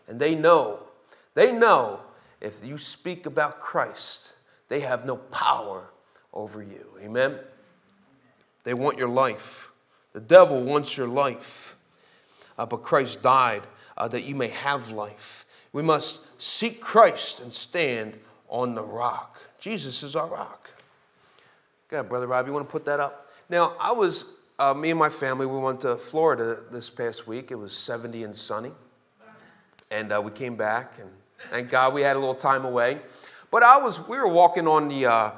And 0.08 0.19
they 0.19 0.36
know, 0.36 0.80
they 1.34 1.52
know 1.52 2.02
if 2.41 2.63
you 2.65 2.78
speak 2.78 3.25
about 3.25 3.60
Christ, 3.60 4.36
they 4.69 4.79
have 4.82 5.05
no 5.05 5.17
power 5.17 5.89
over 6.34 6.62
you. 6.62 6.86
Amen. 7.01 7.38
They 8.63 8.73
want 8.73 8.97
your 8.97 9.08
life. 9.08 9.69
The 10.13 10.19
devil 10.19 10.63
wants 10.63 10.95
your 10.95 11.08
life. 11.08 11.75
Uh, 12.58 12.65
but 12.65 12.77
Christ 12.77 13.21
died 13.21 13.63
uh, 13.97 14.08
that 14.08 14.23
you 14.23 14.36
may 14.36 14.49
have 14.49 14.89
life. 14.89 15.45
We 15.73 15.82
must 15.82 16.19
seek 16.41 16.82
Christ 16.82 17.39
and 17.39 17.53
stand 17.53 18.19
on 18.47 18.75
the 18.75 18.84
rock. 18.84 19.39
Jesus 19.60 20.03
is 20.03 20.15
our 20.15 20.27
rock. 20.27 20.69
Go 21.89 22.03
Brother 22.03 22.27
Rob, 22.27 22.47
you 22.47 22.53
want 22.53 22.67
to 22.67 22.71
put 22.71 22.86
that 22.86 22.99
up? 22.99 23.27
Now, 23.49 23.75
I 23.79 23.91
was, 23.91 24.25
uh, 24.60 24.73
me 24.73 24.91
and 24.91 24.99
my 24.99 25.10
family, 25.10 25.45
we 25.45 25.58
went 25.58 25.82
to 25.82 25.95
Florida 25.95 26.60
this 26.71 26.89
past 26.89 27.27
week. 27.27 27.51
It 27.51 27.55
was 27.55 27.75
70 27.75 28.23
and 28.23 28.36
sunny. 28.36 28.71
And 29.89 30.12
uh, 30.12 30.21
we 30.23 30.29
came 30.29 30.55
back, 30.55 30.93
and 30.99 31.10
thank 31.49 31.71
God 31.71 31.95
we 31.95 32.01
had 32.01 32.15
a 32.15 32.19
little 32.19 32.36
time 32.36 32.63
away. 32.63 32.99
But 33.51 33.63
I 33.63 33.77
was, 33.77 33.99
we 34.07 34.17
were 34.17 34.27
walking 34.27 34.67
on 34.67 34.89
the, 34.89 35.05
uh, 35.07 35.31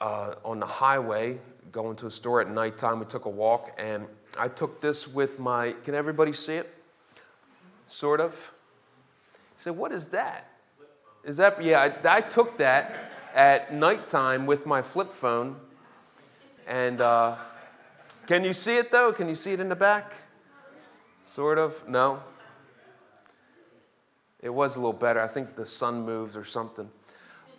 uh, 0.00 0.34
on 0.44 0.60
the 0.60 0.66
highway, 0.66 1.38
going 1.70 1.96
to 1.96 2.06
a 2.06 2.10
store 2.10 2.40
at 2.40 2.50
nighttime. 2.50 2.98
We 2.98 3.06
took 3.06 3.26
a 3.26 3.30
walk, 3.30 3.70
and 3.78 4.06
I 4.38 4.48
took 4.48 4.80
this 4.80 5.06
with 5.06 5.38
my, 5.38 5.72
can 5.84 5.94
everybody 5.94 6.32
see 6.32 6.54
it? 6.54 6.74
Sort 7.86 8.20
of. 8.20 8.52
He 9.56 9.62
said, 9.62 9.76
What 9.76 9.92
is 9.92 10.08
that? 10.08 10.50
Is 11.22 11.36
that, 11.36 11.62
yeah, 11.62 11.80
I, 12.04 12.16
I 12.16 12.20
took 12.20 12.58
that 12.58 13.12
at 13.34 13.72
nighttime 13.72 14.46
with 14.46 14.66
my 14.66 14.82
flip 14.82 15.12
phone. 15.12 15.56
And 16.66 17.00
uh, 17.00 17.36
can 18.26 18.44
you 18.44 18.52
see 18.52 18.76
it 18.76 18.90
though? 18.90 19.12
Can 19.12 19.28
you 19.28 19.34
see 19.34 19.52
it 19.52 19.60
in 19.60 19.68
the 19.68 19.76
back? 19.76 20.14
Sort 21.24 21.58
of? 21.58 21.88
No? 21.88 22.22
It 24.44 24.52
was 24.52 24.76
a 24.76 24.78
little 24.78 24.92
better. 24.92 25.20
I 25.20 25.26
think 25.26 25.56
the 25.56 25.64
sun 25.64 26.04
moves 26.04 26.36
or 26.36 26.44
something. 26.44 26.90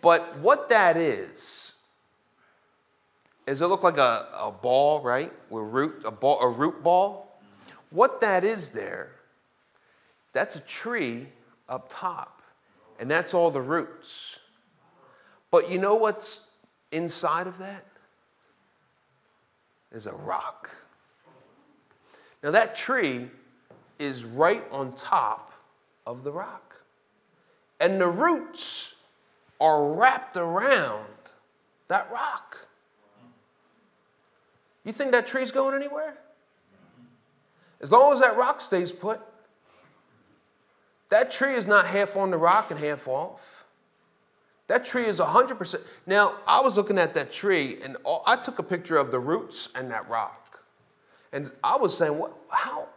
But 0.00 0.38
what 0.38 0.68
that 0.68 0.96
is, 0.96 1.74
is 3.44 3.60
it 3.60 3.66
look 3.66 3.82
like 3.82 3.98
a, 3.98 4.28
a 4.32 4.52
ball, 4.52 5.00
right? 5.00 5.32
With 5.50 5.64
root, 5.64 6.02
a, 6.04 6.12
ball, 6.12 6.40
a 6.40 6.48
root 6.48 6.84
ball. 6.84 7.40
What 7.90 8.20
that 8.20 8.44
is 8.44 8.70
there, 8.70 9.10
that's 10.32 10.54
a 10.54 10.60
tree 10.60 11.26
up 11.68 11.88
top, 11.88 12.40
and 13.00 13.10
that's 13.10 13.34
all 13.34 13.50
the 13.50 13.60
roots. 13.60 14.38
But 15.50 15.68
you 15.68 15.78
know 15.78 15.96
what's 15.96 16.46
inside 16.92 17.48
of 17.48 17.58
that? 17.58 17.84
Is 19.90 20.06
a 20.06 20.12
rock. 20.12 20.70
Now, 22.44 22.52
that 22.52 22.76
tree 22.76 23.28
is 23.98 24.24
right 24.24 24.64
on 24.70 24.92
top 24.92 25.52
of 26.06 26.22
the 26.22 26.30
rock. 26.30 26.75
And 27.80 28.00
the 28.00 28.08
roots 28.08 28.94
are 29.60 29.92
wrapped 29.92 30.36
around 30.36 31.06
that 31.88 32.10
rock. 32.12 32.66
You 34.84 34.92
think 34.92 35.12
that 35.12 35.26
tree's 35.26 35.50
going 35.50 35.74
anywhere? 35.74 36.16
As 37.80 37.92
long 37.92 38.12
as 38.12 38.20
that 38.20 38.36
rock 38.36 38.60
stays 38.60 38.92
put, 38.92 39.20
that 41.08 41.30
tree 41.30 41.54
is 41.54 41.66
not 41.66 41.86
half 41.86 42.16
on 42.16 42.30
the 42.30 42.38
rock 42.38 42.70
and 42.70 42.80
half 42.80 43.06
off. 43.06 43.64
That 44.68 44.84
tree 44.84 45.04
is 45.04 45.20
100%. 45.20 45.80
Now, 46.06 46.34
I 46.46 46.60
was 46.60 46.76
looking 46.76 46.98
at 46.98 47.14
that 47.14 47.30
tree 47.30 47.78
and 47.84 47.96
I 48.26 48.36
took 48.36 48.58
a 48.58 48.62
picture 48.62 48.96
of 48.96 49.10
the 49.10 49.20
roots 49.20 49.68
and 49.74 49.90
that 49.90 50.08
rock. 50.08 50.64
And 51.32 51.52
I 51.62 51.76
was 51.76 51.96
saying, 51.96 52.18
what, 52.18 52.32
how, 52.50 52.88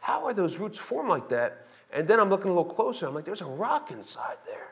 how 0.00 0.24
are 0.26 0.34
those 0.34 0.58
roots 0.58 0.78
formed 0.78 1.08
like 1.08 1.28
that? 1.30 1.64
And 1.92 2.06
then 2.06 2.20
I'm 2.20 2.28
looking 2.28 2.50
a 2.50 2.54
little 2.54 2.64
closer. 2.64 3.06
I'm 3.06 3.14
like, 3.14 3.24
there's 3.24 3.40
a 3.40 3.46
rock 3.46 3.90
inside 3.90 4.36
there. 4.46 4.68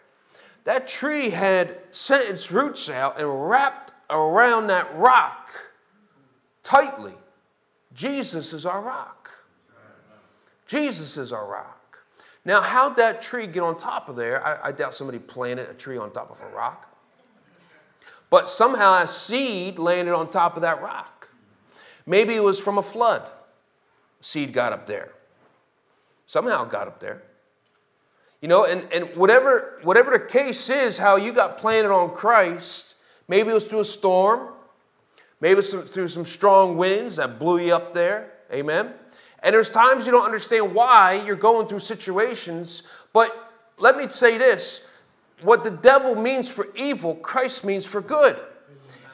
That 0.65 0.87
tree 0.87 1.31
had 1.31 1.79
sent 1.93 2.29
its 2.29 2.51
roots 2.51 2.91
out 2.91 3.21
and 3.21 3.49
wrapped 3.49 3.93
around 4.11 4.67
that 4.67 4.95
rock 4.97 5.51
tightly. 6.63 7.15
Jesus 7.95 8.53
is 8.53 8.67
our 8.67 8.83
rock. 8.83 9.31
Jesus 10.67 11.17
is 11.17 11.33
our 11.33 11.47
rock. 11.47 11.99
Now, 12.45 12.61
how'd 12.61 12.97
that 12.97 13.23
tree 13.23 13.47
get 13.47 13.63
on 13.63 13.79
top 13.79 14.09
of 14.09 14.17
there? 14.17 14.45
I, 14.45 14.69
I 14.69 14.73
doubt 14.73 14.95
somebody 14.95 15.19
planted 15.19 15.69
a 15.69 15.75
tree 15.75 15.99
on 15.99 16.13
top 16.13 16.31
of 16.31 16.41
a 16.43 16.55
rock. 16.55 16.93
But 18.29 18.49
somehow 18.49 19.03
a 19.03 19.07
seed 19.07 19.79
landed 19.79 20.15
on 20.15 20.31
top 20.31 20.57
of 20.57 20.63
that 20.63 20.83
rock. 20.83 21.29
Maybe 22.07 22.35
it 22.35 22.43
was 22.43 22.61
from 22.61 22.79
a 22.79 22.83
flood. 22.83 23.29
Seed 24.21 24.53
got 24.53 24.73
up 24.73 24.87
there. 24.87 25.13
Somehow 26.27 26.65
got 26.65 26.89
up 26.89 27.01
there. 27.01 27.23
You 28.41 28.49
know, 28.49 28.65
and, 28.65 28.87
and 28.93 29.05
whatever, 29.17 29.79
whatever 29.83 30.11
the 30.11 30.21
case 30.21 30.69
is, 30.69 30.99
how 30.99 31.17
you 31.17 31.33
got 31.33 31.59
planted 31.59 31.91
on 31.91 32.15
Christ, 32.15 32.95
maybe 33.29 33.51
it 33.51 33.55
was 33.55 33.65
through 33.65 33.81
a 33.81 33.85
storm, 33.85 34.49
maybe 35.41 35.53
it 35.53 35.73
was 35.73 35.93
through 35.93 36.09
some 36.09 36.25
strong 36.25 36.77
winds 36.77 37.17
that 37.17 37.39
blew 37.39 37.59
you 37.59 37.75
up 37.75 37.95
there. 37.95 38.33
Amen. 38.53 38.93
And 39.43 39.55
there's 39.55 39.71
times 39.71 40.07
you 40.07 40.13
don't 40.13 40.25
understand 40.25 40.75
why 40.75 41.23
you're 41.27 41.37
going 41.37 41.67
through 41.67 41.81
situations, 41.81 42.83
but 43.13 43.53
let 43.79 43.97
me 43.97 44.09
say 44.09 44.39
this 44.39 44.83
what 45.43 45.65
the 45.65 45.71
devil 45.71 46.15
means 46.15 46.51
for 46.51 46.69
evil, 46.75 47.15
Christ 47.15 47.65
means 47.65 47.87
for 47.87 48.01
good. 48.01 48.37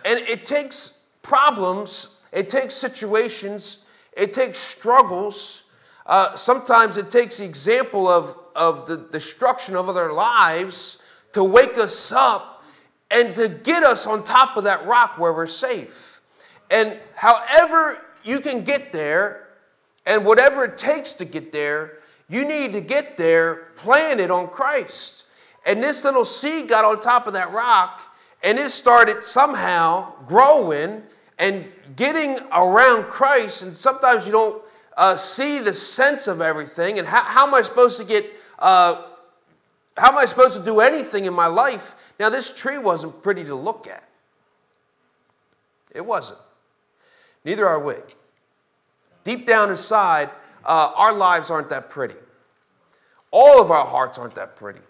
And 0.04 0.18
it 0.20 0.44
takes 0.44 0.94
problems, 1.22 2.16
it 2.32 2.48
takes 2.48 2.74
situations, 2.74 3.78
it 4.16 4.32
takes 4.32 4.58
struggles. 4.58 5.61
Uh, 6.06 6.34
sometimes 6.34 6.96
it 6.96 7.10
takes 7.10 7.38
the 7.38 7.44
example 7.44 8.08
of, 8.08 8.36
of 8.56 8.86
the 8.86 8.96
destruction 8.96 9.76
of 9.76 9.88
other 9.88 10.12
lives 10.12 10.98
to 11.32 11.44
wake 11.44 11.78
us 11.78 12.12
up 12.12 12.64
and 13.10 13.34
to 13.34 13.48
get 13.48 13.82
us 13.82 14.06
on 14.06 14.24
top 14.24 14.56
of 14.56 14.64
that 14.64 14.86
rock 14.86 15.18
where 15.18 15.32
we're 15.32 15.46
safe. 15.46 16.20
And 16.70 16.98
however 17.14 17.98
you 18.24 18.40
can 18.40 18.64
get 18.64 18.92
there, 18.92 19.48
and 20.06 20.24
whatever 20.24 20.64
it 20.64 20.76
takes 20.76 21.12
to 21.14 21.24
get 21.24 21.52
there, 21.52 21.98
you 22.28 22.46
need 22.46 22.72
to 22.72 22.80
get 22.80 23.16
there 23.16 23.68
planted 23.76 24.30
on 24.30 24.48
Christ. 24.48 25.24
And 25.64 25.82
this 25.82 26.04
little 26.04 26.24
seed 26.24 26.68
got 26.68 26.84
on 26.84 27.00
top 27.00 27.26
of 27.26 27.34
that 27.34 27.52
rock 27.52 28.00
and 28.42 28.58
it 28.58 28.70
started 28.70 29.22
somehow 29.22 30.12
growing 30.26 31.02
and 31.38 31.66
getting 31.94 32.38
around 32.52 33.04
Christ. 33.04 33.62
And 33.62 33.74
sometimes 33.74 34.26
you 34.26 34.32
don't 34.32 34.61
uh, 34.96 35.16
see 35.16 35.58
the 35.58 35.74
sense 35.74 36.28
of 36.28 36.40
everything. 36.40 36.98
And 36.98 37.06
how, 37.06 37.22
how 37.22 37.46
am 37.46 37.54
I 37.54 37.62
supposed 37.62 37.96
to 37.98 38.04
get, 38.04 38.26
uh, 38.58 39.02
how 39.96 40.08
am 40.08 40.18
I 40.18 40.24
supposed 40.24 40.54
to 40.56 40.64
do 40.64 40.80
anything 40.80 41.24
in 41.24 41.34
my 41.34 41.46
life? 41.46 41.96
Now, 42.18 42.30
this 42.30 42.52
tree 42.52 42.78
wasn't 42.78 43.22
pretty 43.22 43.44
to 43.44 43.54
look 43.54 43.86
at. 43.86 44.04
It 45.94 46.04
wasn't. 46.04 46.38
Neither 47.44 47.66
are 47.66 47.80
we. 47.80 47.94
Deep 49.24 49.46
down 49.46 49.70
inside, 49.70 50.30
uh, 50.64 50.92
our 50.96 51.12
lives 51.12 51.50
aren't 51.50 51.68
that 51.68 51.90
pretty. 51.90 52.14
All 53.30 53.60
of 53.60 53.70
our 53.70 53.86
hearts 53.86 54.18
aren't 54.18 54.34
that 54.34 54.56
pretty. 54.56 54.80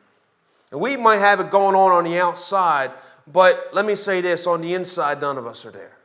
And 0.70 0.80
we 0.80 0.96
might 0.96 1.18
have 1.18 1.40
it 1.40 1.50
going 1.50 1.76
on 1.76 1.92
on 1.92 2.04
the 2.04 2.18
outside, 2.18 2.90
but 3.30 3.68
let 3.72 3.84
me 3.84 3.94
say 3.94 4.20
this 4.20 4.46
on 4.46 4.62
the 4.62 4.74
inside, 4.74 5.20
none 5.20 5.38
of 5.38 5.46
us 5.46 5.64
are 5.66 5.70
there. 5.70 5.96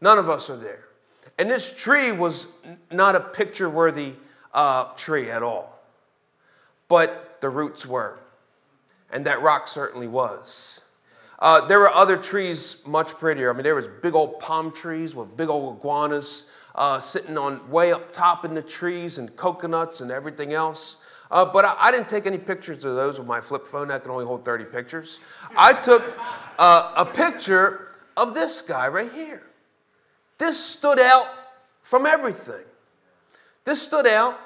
None 0.00 0.18
of 0.18 0.28
us 0.28 0.50
are 0.50 0.56
there. 0.56 0.83
And 1.38 1.50
this 1.50 1.72
tree 1.72 2.12
was 2.12 2.48
not 2.92 3.16
a 3.16 3.20
picture 3.20 3.68
worthy 3.68 4.12
uh, 4.52 4.84
tree 4.94 5.30
at 5.30 5.42
all. 5.42 5.80
But 6.88 7.38
the 7.40 7.50
roots 7.50 7.84
were. 7.86 8.18
And 9.10 9.26
that 9.26 9.42
rock 9.42 9.68
certainly 9.68 10.06
was. 10.08 10.80
Uh, 11.38 11.66
there 11.66 11.78
were 11.78 11.90
other 11.90 12.16
trees 12.16 12.78
much 12.86 13.14
prettier. 13.14 13.50
I 13.50 13.52
mean, 13.52 13.64
there 13.64 13.74
was 13.74 13.88
big 14.00 14.14
old 14.14 14.38
palm 14.38 14.70
trees 14.72 15.14
with 15.14 15.36
big 15.36 15.48
old 15.48 15.78
iguanas 15.78 16.50
uh, 16.74 17.00
sitting 17.00 17.36
on 17.36 17.68
way 17.70 17.92
up 17.92 18.12
top 18.12 18.44
in 18.44 18.54
the 18.54 18.62
trees 18.62 19.18
and 19.18 19.34
coconuts 19.36 20.00
and 20.00 20.10
everything 20.10 20.52
else. 20.52 20.98
Uh, 21.30 21.44
but 21.44 21.64
I, 21.64 21.76
I, 21.78 21.90
didn't 21.90 22.08
take 22.08 22.26
any 22.26 22.38
pictures 22.38 22.84
of 22.84 22.96
those 22.96 23.18
with 23.18 23.26
my 23.26 23.40
flip 23.40 23.66
phone. 23.66 23.88
That 23.88 24.02
can 24.02 24.10
only 24.10 24.24
hold 24.24 24.44
30 24.44 24.64
pictures. 24.64 25.20
I 25.56 25.72
took 25.72 26.14
uh, 26.58 26.92
a 26.96 27.04
picture 27.04 27.88
of 28.16 28.34
this 28.34 28.60
guy 28.60 28.88
right 28.88 29.10
here. 29.12 29.42
This 30.38 30.62
stood 30.62 30.98
out 30.98 31.26
from 31.82 32.06
everything. 32.06 32.64
This 33.64 33.80
stood 33.80 34.06
out, 34.06 34.38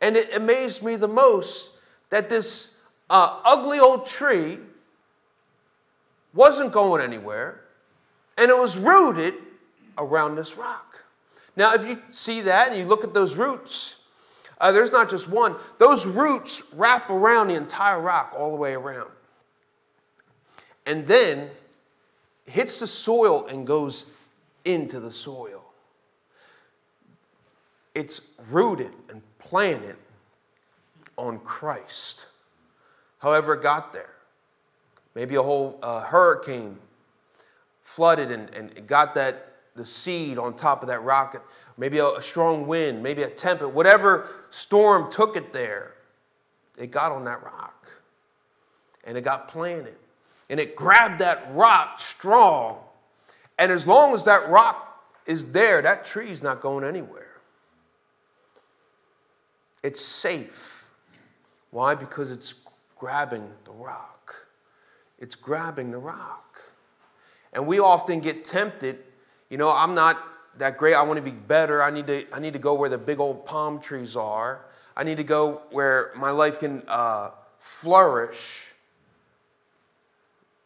and 0.00 0.16
it 0.16 0.36
amazed 0.36 0.82
me 0.82 0.96
the 0.96 1.08
most 1.08 1.70
that 2.10 2.28
this 2.28 2.70
uh, 3.10 3.40
ugly 3.44 3.78
old 3.78 4.06
tree 4.06 4.58
wasn't 6.34 6.72
going 6.72 7.02
anywhere, 7.02 7.60
and 8.36 8.50
it 8.50 8.56
was 8.56 8.78
rooted 8.78 9.34
around 9.96 10.36
this 10.36 10.56
rock. 10.56 11.04
Now, 11.56 11.74
if 11.74 11.86
you 11.86 12.00
see 12.10 12.42
that 12.42 12.68
and 12.68 12.78
you 12.78 12.84
look 12.84 13.02
at 13.02 13.12
those 13.14 13.36
roots, 13.36 13.96
uh, 14.60 14.72
there's 14.72 14.92
not 14.92 15.08
just 15.08 15.28
one. 15.28 15.56
Those 15.78 16.06
roots 16.06 16.62
wrap 16.72 17.10
around 17.10 17.48
the 17.48 17.54
entire 17.54 18.00
rock 18.00 18.34
all 18.36 18.50
the 18.50 18.56
way 18.56 18.74
around. 18.74 19.10
And 20.86 21.06
then 21.06 21.50
hits 22.46 22.80
the 22.80 22.86
soil 22.86 23.46
and 23.46 23.66
goes 23.66 24.06
into 24.68 25.00
the 25.00 25.10
soil. 25.10 25.64
It's 27.94 28.20
rooted 28.50 28.92
and 29.10 29.22
planted 29.38 29.96
on 31.16 31.40
Christ. 31.40 32.26
However, 33.18 33.54
it 33.54 33.62
got 33.62 33.92
there. 33.92 34.14
Maybe 35.14 35.34
a 35.34 35.42
whole 35.42 35.78
uh, 35.82 36.02
hurricane 36.02 36.78
flooded 37.82 38.30
and, 38.30 38.54
and 38.54 38.86
got 38.86 39.14
that 39.14 39.48
the 39.74 39.86
seed 39.86 40.38
on 40.38 40.54
top 40.54 40.82
of 40.82 40.88
that 40.88 41.02
rocket, 41.02 41.40
maybe 41.76 41.98
a, 41.98 42.06
a 42.06 42.22
strong 42.22 42.66
wind, 42.66 43.02
maybe 43.02 43.22
a 43.22 43.30
tempest, 43.30 43.72
whatever 43.72 44.28
storm 44.50 45.10
took 45.10 45.36
it 45.36 45.52
there, 45.52 45.94
it 46.76 46.90
got 46.90 47.10
on 47.12 47.24
that 47.24 47.42
rock 47.42 47.88
and 49.04 49.16
it 49.16 49.22
got 49.22 49.48
planted. 49.48 49.96
And 50.50 50.60
it 50.60 50.76
grabbed 50.76 51.20
that 51.20 51.46
rock 51.52 52.00
strong. 52.00 52.78
And 53.58 53.72
as 53.72 53.86
long 53.86 54.14
as 54.14 54.24
that 54.24 54.48
rock 54.48 55.02
is 55.26 55.46
there, 55.46 55.82
that 55.82 56.04
tree's 56.04 56.42
not 56.42 56.60
going 56.60 56.84
anywhere. 56.84 57.40
It's 59.82 60.00
safe. 60.00 60.86
Why? 61.70 61.94
Because 61.94 62.30
it's 62.30 62.54
grabbing 62.96 63.50
the 63.64 63.72
rock. 63.72 64.46
It's 65.18 65.34
grabbing 65.34 65.90
the 65.90 65.98
rock. 65.98 66.62
And 67.52 67.66
we 67.66 67.78
often 67.78 68.20
get 68.20 68.44
tempted 68.44 69.02
you 69.50 69.56
know, 69.56 69.72
I'm 69.74 69.94
not 69.94 70.22
that 70.58 70.76
great. 70.76 70.94
I 70.94 71.02
want 71.02 71.16
to 71.16 71.22
be 71.22 71.30
better. 71.30 71.82
I 71.82 71.90
need 71.90 72.06
to, 72.08 72.26
I 72.34 72.38
need 72.38 72.52
to 72.52 72.58
go 72.58 72.74
where 72.74 72.90
the 72.90 72.98
big 72.98 73.18
old 73.18 73.46
palm 73.46 73.80
trees 73.80 74.14
are. 74.16 74.66
I 74.96 75.04
need 75.04 75.16
to 75.16 75.24
go 75.24 75.62
where 75.70 76.12
my 76.16 76.30
life 76.30 76.58
can 76.58 76.82
uh, 76.86 77.30
flourish. 77.58 78.72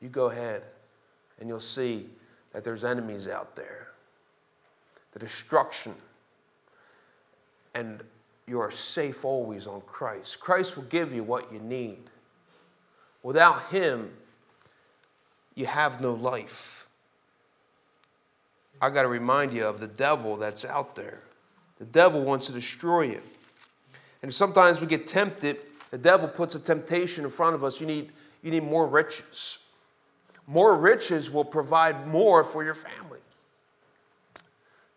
You 0.01 0.09
go 0.09 0.31
ahead 0.31 0.63
and 1.39 1.49
you'll 1.49 1.61
see 1.61 2.09
that 2.53 2.65
there's 2.65 2.85
enemies 2.85 3.29
out 3.29 3.57
there, 3.57 3.89
the 5.13 5.19
destruction. 5.19 5.95
And 7.75 8.03
you 8.47 8.61
are 8.61 8.71
safe 8.71 9.25
always 9.25 9.67
on 9.67 9.81
Christ. 9.83 10.41
Christ 10.41 10.77
will 10.77 10.85
give 10.85 11.15
you 11.15 11.23
what 11.23 11.53
you 11.53 11.59
need. 11.59 11.99
Without 13.23 13.63
Him, 13.71 14.11
you 15.55 15.67
have 15.67 16.01
no 16.01 16.13
life. 16.13 16.87
I 18.81 18.91
got 18.91 19.03
to 19.03 19.09
remind 19.09 19.55
you 19.55 19.65
of 19.65 19.81
the 19.81 19.87
devil 19.87 20.37
that's 20.37 20.65
out 20.65 20.97
there. 20.97 21.21
The 21.79 21.85
devil 21.85 22.23
wants 22.23 22.47
to 22.47 22.53
destroy 22.53 23.03
you. 23.03 23.21
And 24.23 24.35
sometimes 24.35 24.81
we 24.81 24.87
get 24.87 25.07
tempted, 25.07 25.59
the 25.91 25.99
devil 25.99 26.29
puts 26.29 26.55
a 26.55 26.61
temptation 26.61 27.25
in 27.25 27.31
front 27.31 27.55
of 27.55 27.65
us. 27.65 27.81
You 27.81 27.87
need, 27.87 28.13
you 28.43 28.51
need 28.51 28.65
more 28.65 28.87
riches. 28.87 29.59
More 30.47 30.77
riches 30.77 31.31
will 31.31 31.45
provide 31.45 32.07
more 32.07 32.45
for 32.45 32.65
your 32.65 32.75
family. 32.75 33.21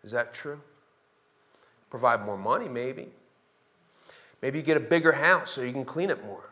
Is 0.02 0.12
that 0.12 0.34
true? 0.34 0.60
Provide 1.90 2.24
more 2.24 2.36
money, 2.36 2.68
maybe. 2.68 3.08
Maybe 4.42 4.58
you 4.58 4.64
get 4.64 4.76
a 4.76 4.80
bigger 4.80 5.12
house 5.12 5.50
so 5.50 5.62
you 5.62 5.72
can 5.72 5.84
clean 5.84 6.10
it 6.10 6.24
more. 6.24 6.50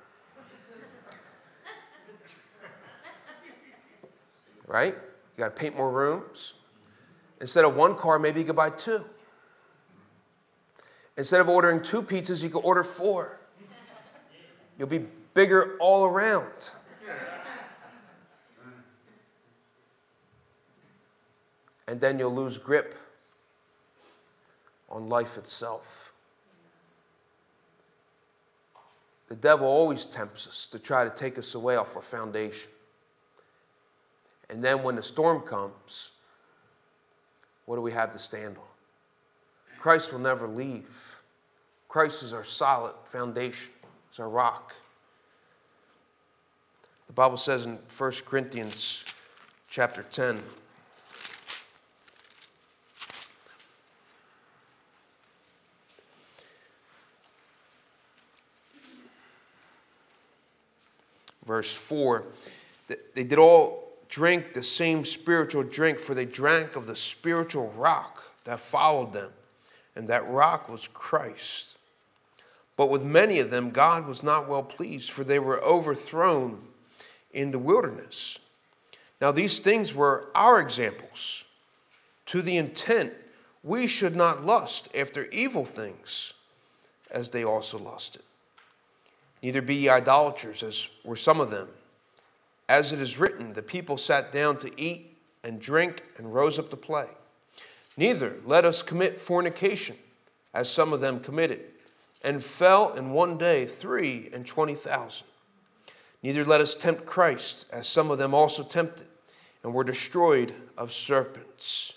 right? 4.67 4.95
You 4.95 5.39
got 5.39 5.55
to 5.55 5.61
paint 5.61 5.77
more 5.77 5.91
rooms. 5.91 6.55
Instead 7.41 7.65
of 7.65 7.77
one 7.77 7.95
car, 7.95 8.19
maybe 8.19 8.41
you 8.41 8.47
could 8.47 8.57
buy 8.57 8.71
two. 8.71 9.05
Instead 11.17 11.41
of 11.41 11.49
ordering 11.49 11.81
two 11.83 12.03
pizzas, 12.03 12.43
you 12.43 12.51
could 12.51 12.65
order 12.65 12.83
four. 12.83 13.39
You'll 14.79 14.89
be 14.89 15.07
bigger 15.35 15.77
all 15.79 16.07
around. 16.07 16.71
And 21.87 22.01
then 22.01 22.19
you'll 22.19 22.35
lose 22.35 22.59
grip 22.59 22.95
on 24.89 25.09
life 25.09 25.37
itself. 25.37 26.13
The 29.29 29.37
devil 29.37 29.67
always 29.67 30.05
tempts 30.05 30.47
us 30.47 30.67
to 30.67 30.79
try 30.79 31.05
to 31.05 31.11
take 31.11 31.39
us 31.39 31.55
away 31.55 31.77
off 31.77 31.97
our 31.97 32.03
foundation. 32.03 32.71
And 34.51 34.63
then 34.63 34.83
when 34.83 34.97
the 34.97 35.03
storm 35.03 35.41
comes, 35.41 36.13
what 37.67 37.77
do 37.77 37.83
we 37.83 37.93
have 37.93 38.11
to 38.13 38.19
stand 38.19 38.57
on? 38.57 38.65
Christ 39.79 40.13
will 40.13 40.21
never 40.21 40.47
leave. 40.47 41.21
Christ 41.89 42.23
is 42.23 42.33
our 42.33 42.45
solid 42.45 42.95
foundation, 43.05 43.73
is 44.13 44.21
our 44.21 44.29
rock. 44.29 44.75
The 47.07 47.13
Bible 47.13 47.37
says 47.37 47.67
in 47.67 47.79
1 47.97 48.13
Corinthians 48.27 49.05
chapter 49.69 50.03
10, 50.03 50.43
verse 61.47 61.75
4, 61.75 62.25
they 63.15 63.25
did 63.25 63.39
all 63.39 63.93
drink 64.09 64.53
the 64.53 64.63
same 64.63 65.05
spiritual 65.05 65.63
drink, 65.63 65.99
for 65.99 66.15
they 66.15 66.25
drank 66.25 66.77
of 66.77 66.87
the 66.87 66.97
spiritual 66.97 67.73
rock 67.77 68.23
that 68.45 68.61
followed 68.61 69.13
them, 69.13 69.31
and 69.97 70.09
that 70.09 70.29
rock 70.29 70.69
was 70.69 70.89
Christ. 70.89 71.77
But 72.77 72.91
with 72.91 73.05
many 73.05 73.39
of 73.39 73.51
them, 73.51 73.71
God 73.71 74.07
was 74.07 74.23
not 74.23 74.49
well 74.49 74.63
pleased, 74.63 75.11
for 75.11 75.25
they 75.25 75.39
were 75.39 75.63
overthrown 75.63 76.61
in 77.33 77.51
the 77.51 77.59
wilderness. 77.59 78.39
Now, 79.21 79.31
these 79.31 79.59
things 79.59 79.95
were 79.95 80.29
our 80.35 80.61
examples, 80.61 81.45
to 82.27 82.43
the 82.43 82.57
intent 82.57 83.13
we 83.63 83.87
should 83.87 84.15
not 84.15 84.45
lust 84.45 84.89
after 84.95 85.27
evil 85.27 85.65
things, 85.65 86.35
as 87.11 87.31
they 87.31 87.45
also 87.45 87.79
lusted. 87.79 88.23
Neither 89.45 89.61
be 89.61 89.75
ye 89.75 89.89
idolaters, 89.91 90.63
as 90.63 90.89
were 91.05 91.17
some 91.17 91.39
of 91.39 91.51
them. 91.51 91.69
As 92.67 92.93
it 92.93 93.01
is 93.03 93.19
written, 93.19 93.53
the 93.53 93.61
people 93.61 93.99
sat 93.99 94.33
down 94.33 94.57
to 94.61 94.73
eat 94.81 95.19
and 95.45 95.61
drink 95.61 96.03
and 96.17 96.33
rose 96.33 96.59
up 96.59 96.71
to 96.71 96.79
play. 96.79 97.09
Neither 97.95 98.39
let 98.47 98.65
us 98.65 98.81
commit 98.81 99.21
fornication, 99.21 99.97
as 100.55 100.71
some 100.71 100.95
of 100.95 101.03
them 101.03 101.21
committed, 101.21 101.61
and 102.23 102.43
fell 102.43 102.95
in 102.95 103.11
one 103.11 103.37
day 103.37 103.67
three 103.67 104.31
and 104.33 104.47
twenty 104.47 104.73
thousand. 104.73 105.27
Neither 106.23 106.47
let 106.47 106.63
us 106.63 106.75
tempt 106.75 107.05
Christ, 107.05 107.67
as 107.71 107.87
some 107.87 108.11
of 108.11 108.17
them 108.17 108.33
also 108.33 108.63
tempted, 108.63 109.09
and 109.63 109.75
were 109.75 109.85
destroyed 109.85 110.55
of 110.79 110.91
serpents. 110.91 111.93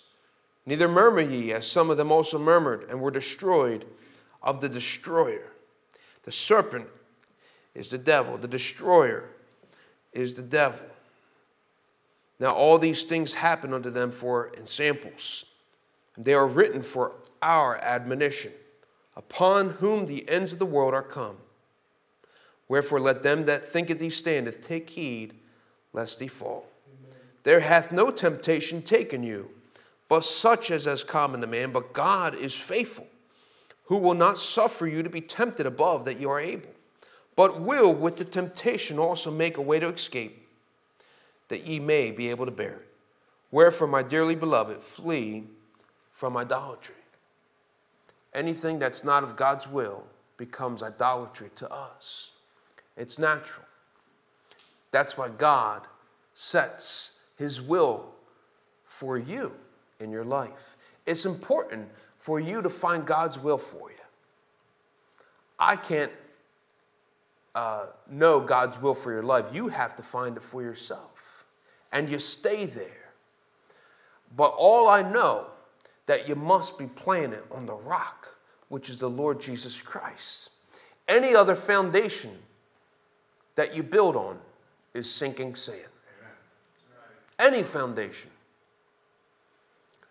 Neither 0.65 0.89
murmur 0.89 1.21
ye, 1.21 1.53
as 1.53 1.65
some 1.65 1.89
of 1.89 1.95
them 1.95 2.11
also 2.11 2.37
murmured, 2.37 2.89
and 2.89 2.99
were 2.99 3.09
destroyed 3.09 3.85
of 4.43 4.59
the 4.59 4.67
destroyer. 4.67 5.53
The 6.23 6.33
serpent 6.33 6.87
is 7.77 7.89
the 7.89 7.97
devil. 7.97 8.37
The 8.37 8.47
destroyer 8.47 9.29
is 10.11 10.33
the 10.33 10.41
devil. 10.41 10.87
Now, 12.39 12.53
all 12.53 12.79
these 12.79 13.03
things 13.03 13.35
happen 13.35 13.71
unto 13.71 13.91
them 13.91 14.11
for 14.11 14.51
ensamples. 14.57 15.45
And 16.15 16.25
they 16.25 16.33
are 16.33 16.47
written 16.47 16.81
for 16.81 17.13
our 17.41 17.77
admonition, 17.77 18.51
upon 19.15 19.69
whom 19.69 20.07
the 20.07 20.27
ends 20.27 20.53
of 20.53 20.59
the 20.59 20.65
world 20.65 20.95
are 20.95 21.03
come. 21.03 21.37
Wherefore, 22.67 22.99
let 22.99 23.21
them 23.21 23.45
that 23.45 23.69
think 23.69 23.91
of 23.91 23.99
thee 23.99 24.09
standeth 24.09 24.59
take 24.59 24.89
heed 24.89 25.35
lest 25.93 26.19
thee 26.19 26.27
fall. 26.27 26.67
Amen. 26.87 27.19
There 27.43 27.59
hath 27.59 27.91
no 27.91 28.09
temptation 28.09 28.81
taken 28.81 29.23
you, 29.23 29.51
but 30.09 30.25
such 30.25 30.71
as 30.71 30.87
is 30.87 31.03
common 31.03 31.41
to 31.41 31.47
man. 31.47 31.71
But 31.71 31.93
God 31.93 32.33
is 32.33 32.55
faithful, 32.55 33.07
who 33.85 33.97
will 33.97 34.15
not 34.15 34.39
suffer 34.39 34.87
you 34.87 35.03
to 35.03 35.09
be 35.09 35.21
tempted 35.21 35.67
above 35.67 36.05
that 36.05 36.19
you 36.19 36.29
are 36.29 36.39
able 36.39 36.71
but 37.37 37.61
will 37.61 37.93
with 37.93 38.17
the 38.17 38.25
temptation 38.25 38.97
also 38.99 39.31
make 39.31 39.57
a 39.57 39.61
way 39.61 39.79
to 39.79 39.87
escape, 39.87 40.49
that 41.47 41.65
ye 41.65 41.79
may 41.79 42.11
be 42.11 42.29
able 42.29 42.45
to 42.45 42.51
bear 42.51 42.73
it. 42.73 42.87
Wherefore, 43.51 43.87
my 43.87 44.03
dearly 44.03 44.35
beloved, 44.35 44.81
flee 44.81 45.45
from 46.11 46.35
idolatry. 46.35 46.95
Anything 48.33 48.79
that's 48.79 49.03
not 49.03 49.23
of 49.23 49.35
God's 49.35 49.67
will 49.67 50.03
becomes 50.35 50.81
idolatry 50.81 51.51
to 51.55 51.71
us. 51.71 52.31
It's 52.97 53.19
natural. 53.19 53.65
That's 54.91 55.15
why 55.15 55.29
God 55.29 55.83
sets 56.33 57.11
his 57.37 57.61
will 57.61 58.09
for 58.83 59.17
you 59.17 59.53
in 59.99 60.11
your 60.11 60.25
life. 60.25 60.75
It's 61.05 61.25
important 61.25 61.87
for 62.17 62.39
you 62.39 62.63
to 62.63 62.69
find 62.69 63.05
God's 63.05 63.37
will 63.37 63.59
for 63.59 63.91
you. 63.91 63.97
I 65.59 65.75
can't 65.75 66.11
uh, 67.57 67.87
know 68.07 68.39
God's 68.39 68.79
will 68.79 68.93
for 68.93 69.11
your 69.11 69.23
life, 69.23 69.45
you 69.51 69.67
have 69.69 69.95
to 69.95 70.03
find 70.03 70.37
it 70.37 70.43
for 70.43 70.61
yourself. 70.61 71.43
And 71.91 72.07
you 72.07 72.19
stay 72.19 72.67
there. 72.67 73.09
But 74.35 74.53
all 74.59 74.87
I 74.87 75.01
know 75.01 75.47
that 76.05 76.29
you 76.29 76.35
must 76.35 76.77
be 76.77 76.85
planted 76.85 77.41
on 77.49 77.65
the 77.65 77.73
rock, 77.73 78.37
which 78.69 78.91
is 78.91 78.99
the 78.99 79.09
Lord 79.09 79.41
Jesus 79.41 79.81
Christ. 79.81 80.51
Any 81.07 81.33
other 81.33 81.55
foundation 81.55 82.37
that 83.55 83.75
you 83.75 83.81
build 83.81 84.15
on 84.15 84.37
is 84.93 85.11
sinking 85.11 85.55
sand. 85.55 85.81
Any 87.39 87.63
foundation. 87.63 88.29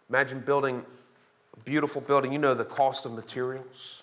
Imagine 0.09 0.41
building 0.41 0.85
a 1.57 1.61
beautiful 1.61 2.01
building. 2.01 2.33
You 2.33 2.41
know 2.41 2.55
the 2.55 2.65
cost 2.65 3.07
of 3.07 3.13
materials. 3.13 4.03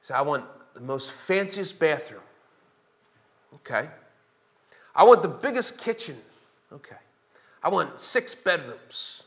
So 0.00 0.14
I 0.14 0.22
want 0.22 0.44
the 0.74 0.80
most 0.80 1.10
fanciest 1.10 1.78
bathroom. 1.78 2.22
Okay. 3.56 3.88
I 4.94 5.04
want 5.04 5.22
the 5.22 5.28
biggest 5.28 5.78
kitchen. 5.78 6.16
Okay. 6.72 6.96
I 7.62 7.68
want 7.68 7.98
six 8.00 8.34
bedrooms 8.34 9.24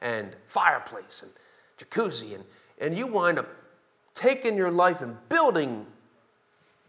and 0.00 0.34
fireplace 0.46 1.22
and 1.22 1.32
jacuzzi. 1.78 2.34
And, 2.34 2.44
and 2.80 2.96
you 2.96 3.06
wind 3.06 3.38
up 3.38 3.48
taking 4.14 4.56
your 4.56 4.70
life 4.70 5.02
and 5.02 5.16
building 5.28 5.86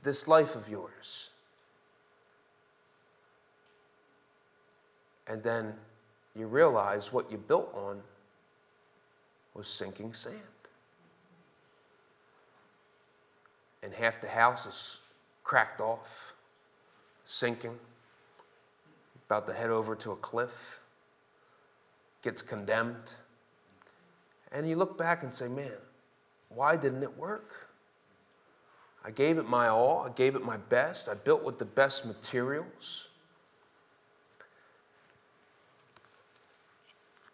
this 0.04 0.28
life 0.28 0.56
of 0.56 0.68
yours. 0.68 1.30
And 5.28 5.42
then 5.42 5.74
you 6.36 6.48
realize 6.48 7.14
what 7.14 7.32
you 7.32 7.38
built 7.38 7.74
on 7.74 8.02
was 9.54 9.68
sinking 9.68 10.14
sand. 10.14 10.53
And 13.84 13.94
half 13.94 14.22
the 14.22 14.30
house 14.30 14.66
is 14.66 15.00
cracked 15.44 15.82
off, 15.82 16.34
sinking, 17.26 17.78
about 19.28 19.46
to 19.48 19.54
head 19.54 19.70
over 19.70 19.96
to 19.96 20.12
a 20.12 20.16
cliff, 20.16 20.82
gets 22.22 22.42
condemned. 22.42 23.14
And 24.52 24.68
you 24.68 24.76
look 24.76 24.98
back 24.98 25.24
and 25.24 25.34
say, 25.34 25.48
man, 25.48 25.72
why 26.50 26.78
didn't 26.78 27.04
it 27.04 27.18
work? 27.18 27.70
I 29.04 29.12
gave 29.12 29.38
it 29.38 29.48
my 29.48 29.68
all, 29.68 30.02
I 30.02 30.10
gave 30.10 30.36
it 30.36 30.46
my 30.46 30.58
best, 30.58 31.10
I 31.10 31.14
built 31.14 31.44
with 31.44 31.60
the 31.60 31.66
best 31.66 32.06
materials. 32.06 33.10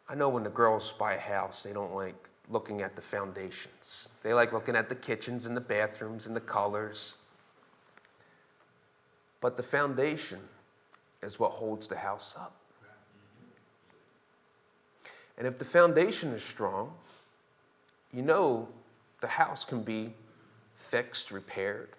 I 0.08 0.16
know 0.16 0.30
when 0.30 0.44
the 0.44 0.50
girls 0.50 0.92
buy 0.98 1.14
a 1.14 1.20
house, 1.20 1.62
they 1.62 1.74
don't 1.74 1.94
like 1.94 2.16
looking 2.50 2.82
at 2.82 2.96
the 2.96 3.02
foundations. 3.02 4.10
They 4.24 4.34
like 4.34 4.52
looking 4.52 4.76
at 4.76 4.90
the 4.90 4.96
kitchens 4.96 5.46
and 5.46 5.56
the 5.56 5.62
bathrooms 5.62 6.26
and 6.26 6.36
the 6.36 6.42
colors. 6.42 7.14
But 9.40 9.56
the 9.56 9.64
foundation 9.64 10.40
is 11.22 11.40
what 11.40 11.52
holds 11.52 11.88
the 11.88 11.96
house 11.96 12.36
up. 12.38 12.56
And 15.38 15.48
if 15.48 15.58
the 15.58 15.66
foundation 15.66 16.30
is 16.32 16.44
strong, 16.44 16.94
you 18.12 18.22
know 18.22 18.68
the 19.22 19.28
house 19.28 19.64
can 19.64 19.84
be 19.84 20.14
fixed, 20.76 21.32
repaired. 21.32 21.90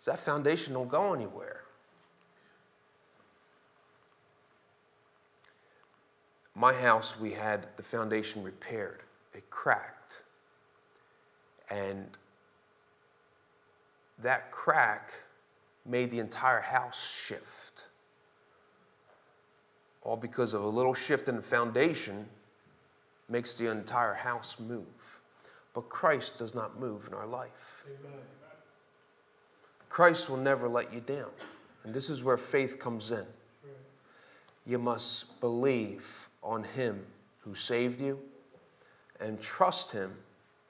So 0.00 0.12
that 0.12 0.20
foundation 0.20 0.74
don't 0.74 0.88
go 0.88 1.12
anywhere. 1.12 1.62
My 6.54 6.72
house, 6.72 7.18
we 7.18 7.32
had 7.32 7.66
the 7.76 7.82
foundation 7.82 8.42
repaired 8.42 9.02
it 9.34 9.48
cracked. 9.50 10.22
And 11.70 12.06
that 14.18 14.50
crack 14.50 15.12
made 15.86 16.10
the 16.10 16.18
entire 16.18 16.60
house 16.60 17.24
shift. 17.24 17.86
All 20.02 20.16
because 20.16 20.52
of 20.52 20.62
a 20.62 20.68
little 20.68 20.94
shift 20.94 21.28
in 21.28 21.36
the 21.36 21.42
foundation 21.42 22.26
makes 23.28 23.54
the 23.54 23.70
entire 23.70 24.14
house 24.14 24.56
move. 24.58 24.84
But 25.74 25.88
Christ 25.88 26.36
does 26.36 26.54
not 26.54 26.78
move 26.78 27.06
in 27.08 27.14
our 27.14 27.26
life. 27.26 27.84
Amen. 27.86 28.18
Christ 29.88 30.28
will 30.28 30.38
never 30.38 30.68
let 30.68 30.92
you 30.92 31.00
down. 31.00 31.30
And 31.84 31.94
this 31.94 32.10
is 32.10 32.22
where 32.22 32.36
faith 32.36 32.78
comes 32.78 33.10
in. 33.10 33.26
you 34.66 34.78
must 34.78 35.40
believe 35.40 36.28
on 36.42 36.64
Him 36.64 37.04
who 37.40 37.54
saved 37.54 38.00
you 38.00 38.18
and 39.22 39.40
trust 39.40 39.92
Him 39.92 40.12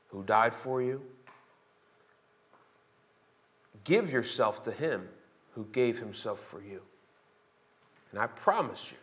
who 0.08 0.22
died 0.22 0.54
for 0.54 0.82
you. 0.82 1.02
Give 3.84 4.12
yourself 4.12 4.62
to 4.64 4.70
Him 4.70 5.08
who 5.54 5.66
gave 5.72 5.98
Himself 5.98 6.38
for 6.38 6.62
you. 6.62 6.82
And 8.10 8.20
I 8.20 8.26
promise 8.26 8.92
you, 8.92 8.98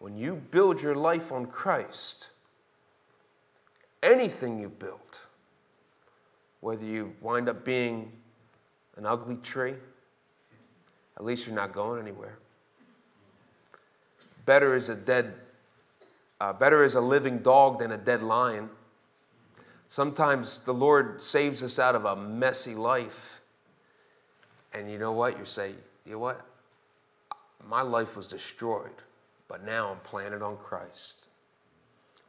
when 0.00 0.16
you 0.16 0.34
build 0.50 0.82
your 0.82 0.94
life 0.94 1.30
on 1.30 1.46
Christ, 1.46 2.28
anything 4.02 4.58
you 4.58 4.68
build, 4.68 5.20
whether 6.60 6.84
you 6.84 7.14
wind 7.20 7.48
up 7.48 7.64
being 7.64 8.12
an 8.96 9.06
ugly 9.06 9.36
tree, 9.36 9.74
at 11.16 11.24
least 11.24 11.46
you're 11.46 11.54
not 11.54 11.72
going 11.72 12.02
anywhere. 12.02 12.38
Better 14.44 14.74
is 14.74 14.88
a 14.88 14.94
dead, 14.94 15.34
uh, 16.40 16.52
better 16.52 16.84
is 16.84 16.94
a 16.94 17.00
living 17.00 17.38
dog 17.38 17.78
than 17.78 17.92
a 17.92 17.98
dead 17.98 18.22
lion. 18.22 18.70
Sometimes 19.88 20.60
the 20.60 20.72
Lord 20.72 21.20
saves 21.20 21.62
us 21.62 21.78
out 21.78 21.94
of 21.94 22.04
a 22.04 22.16
messy 22.16 22.74
life. 22.74 23.40
And 24.72 24.90
you 24.90 24.98
know 24.98 25.12
what? 25.12 25.38
You 25.38 25.44
say, 25.44 25.72
you 26.06 26.12
know 26.12 26.18
what? 26.20 26.46
My 27.68 27.82
life 27.82 28.16
was 28.16 28.28
destroyed, 28.28 29.02
but 29.48 29.64
now 29.64 29.90
I'm 29.90 29.98
planted 29.98 30.42
on 30.42 30.56
Christ. 30.56 31.26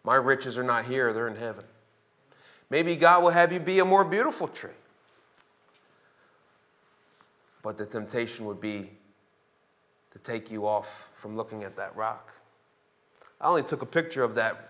My 0.04 0.16
riches 0.16 0.58
are 0.58 0.64
not 0.64 0.86
here, 0.86 1.14
they're 1.14 1.28
in 1.28 1.36
heaven. 1.36 1.64
Maybe 2.70 2.96
God 2.96 3.24
will 3.24 3.30
have 3.30 3.54
you 3.54 3.60
be 3.60 3.80
a 3.80 3.86
more 3.86 4.04
beautiful 4.04 4.48
tree. 4.48 4.72
But 7.62 7.78
the 7.78 7.86
temptation 7.86 8.46
would 8.46 8.60
be 8.60 8.90
to 10.12 10.20
take 10.20 10.50
you 10.50 10.66
off 10.66 11.12
from 11.14 11.38
looking 11.38 11.64
at 11.64 11.76
that 11.78 11.96
rock. 11.96 12.34
I 13.42 13.48
only 13.48 13.64
took 13.64 13.82
a 13.82 13.88
picture 13.88 14.24
of 14.24 14.36
that 14.36 14.70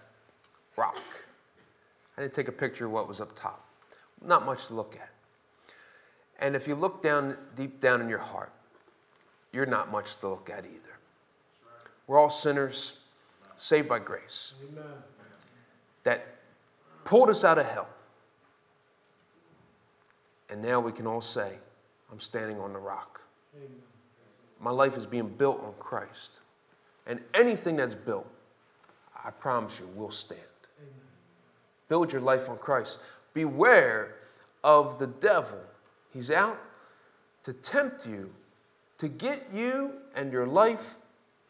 rock. 0.78 0.98
I 2.18 2.22
didn't 2.22 2.34
take 2.34 2.48
a 2.48 2.54
picture 2.54 2.86
of 2.86 2.92
what 2.92 3.08
was 3.08 3.20
up 3.20 3.36
top. 3.36 3.68
Not 4.26 4.46
much 4.46 4.68
to 4.68 4.74
look 4.74 4.96
at. 4.96 5.10
And 6.40 6.56
if 6.56 6.68
you 6.68 6.76
look 6.76 7.04
down 7.04 7.38
deep 7.56 7.82
down 7.82 8.02
in 8.02 8.08
your 8.08 8.20
heart, 8.20 8.52
you're 9.52 9.66
not 9.66 9.92
much 9.92 10.16
to 10.22 10.30
look 10.30 10.50
at 10.50 10.66
either. 10.66 10.78
We're 12.08 12.18
all 12.18 12.30
sinners, 12.30 12.94
saved 13.58 13.90
by 13.90 14.00
grace. 14.00 14.54
Amen. 14.72 14.84
That 16.04 16.26
pulled 17.04 17.30
us 17.30 17.44
out 17.44 17.58
of 17.58 17.66
hell. 17.66 17.90
And 20.50 20.62
now 20.62 20.80
we 20.80 20.92
can 20.92 21.06
all 21.08 21.22
say, 21.22 21.58
I'm 22.12 22.20
standing 22.20 22.60
on 22.60 22.74
the 22.74 22.80
rock. 22.80 23.22
Amen. 23.56 23.70
My 24.60 24.72
life 24.72 24.98
is 24.98 25.06
being 25.06 25.28
built 25.28 25.62
on 25.64 25.74
Christ. 25.80 26.40
And 27.06 27.20
anything 27.34 27.78
that's 27.78 27.96
built, 27.96 28.28
I 29.24 29.32
promise 29.32 29.80
you, 29.80 29.88
we'll 29.96 30.12
stand. 30.12 30.42
Amen. 30.80 30.94
Build 31.88 32.12
your 32.12 32.22
life 32.22 32.50
on 32.50 32.58
Christ. 32.58 33.00
Beware 33.34 34.16
of 34.64 35.00
the 35.00 35.08
devil. 35.08 35.60
He's 36.14 36.32
out 36.32 36.60
to 37.44 37.54
tempt 37.54 38.06
you, 38.06 38.32
to 38.98 39.08
get 39.08 39.48
you 39.54 39.94
and 40.16 40.32
your 40.32 40.46
life 40.46 40.96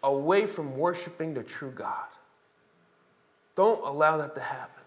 away 0.04 0.48
from 0.48 0.78
worshiping 0.78 1.34
the 1.34 1.44
true 1.44 1.72
God. 1.72 2.08
Don't 3.56 3.86
allow 3.86 4.18
that 4.18 4.36
to 4.36 4.42
happen. 4.42 4.84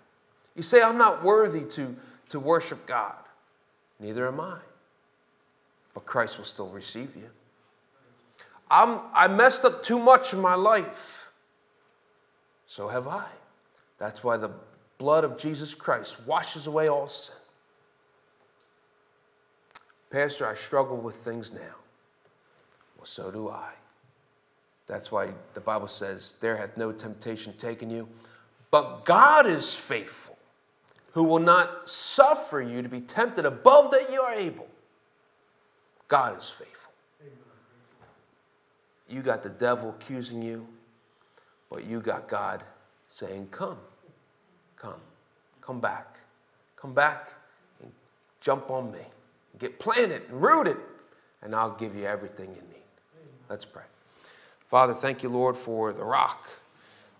You 0.57 0.62
say, 0.62 0.82
I'm 0.82 0.99
not 0.99 1.22
worthy 1.22 1.62
to, 1.62 1.95
to 2.30 2.41
worship 2.41 2.87
God. 2.87 3.14
Neither 4.01 4.26
am 4.26 4.41
I. 4.41 4.59
But 5.93 6.07
Christ 6.07 6.39
will 6.39 6.45
still 6.45 6.68
receive 6.68 7.14
you. 7.16 7.28
I'm, 8.70 9.01
I 9.12 9.28
messed 9.28 9.64
up 9.64 9.82
too 9.82 9.99
much 9.99 10.32
in 10.32 10.41
my 10.41 10.55
life. 10.55 11.24
So 12.75 12.89
have 12.89 13.07
I. 13.07 13.27
That's 13.99 14.25
why 14.25 14.37
the 14.37 14.51
blood 14.99 15.22
of 15.22 15.39
Jesus 15.39 15.77
Christ 15.77 16.16
washes 16.27 16.66
away 16.66 16.89
all 16.89 17.07
sin. 17.07 17.37
Pastor, 20.11 20.45
I 20.45 20.55
struggle 20.55 20.97
with 20.97 21.14
things 21.14 21.53
now. 21.53 21.77
Well, 22.97 23.05
so 23.05 23.31
do 23.31 23.49
I. 23.49 23.70
That's 24.89 25.12
why 25.12 25.29
the 25.53 25.61
Bible 25.61 25.87
says, 25.87 26.35
There 26.41 26.57
hath 26.57 26.77
no 26.77 26.91
temptation 26.91 27.53
taken 27.57 27.91
you, 27.91 28.09
but 28.72 29.05
God 29.05 29.47
is 29.47 29.72
faithful, 29.72 30.37
who 31.12 31.22
will 31.22 31.39
not 31.39 31.89
suffer 31.89 32.61
you 32.61 32.83
to 32.83 32.89
be 32.89 33.03
tempted 33.03 33.47
above 33.47 33.93
that 33.93 34.11
you 34.11 34.20
are 34.20 34.35
able. 34.35 34.66
God 36.09 36.37
is 36.37 36.51
faithful. 36.51 36.93
You 39.09 39.22
got 39.22 39.45
the 39.45 39.49
devil 39.49 39.91
accusing 39.91 40.43
you, 40.43 40.66
but 41.75 41.85
you 41.85 42.01
got 42.01 42.29
God 42.29 42.62
saying, 43.09 43.49
Come, 43.51 43.79
come, 44.77 45.01
come 45.61 45.81
back, 45.81 46.18
come 46.77 46.95
back 46.95 47.31
and 47.83 47.91
jump 48.41 48.70
on 48.70 48.93
me. 48.93 49.01
Get 49.59 49.81
planted 49.81 50.22
and 50.31 50.41
rooted, 50.41 50.77
and 51.43 51.53
I'll 51.53 51.75
give 51.75 51.97
you 51.97 52.05
everything 52.05 52.51
you 52.51 52.62
need. 52.62 52.83
Let's 53.51 53.64
pray. 53.64 53.83
Father, 54.68 54.95
thank 54.95 55.25
you, 55.25 55.29
Lord, 55.29 55.57
for 55.57 55.93
the 55.93 56.05
rock 56.05 56.49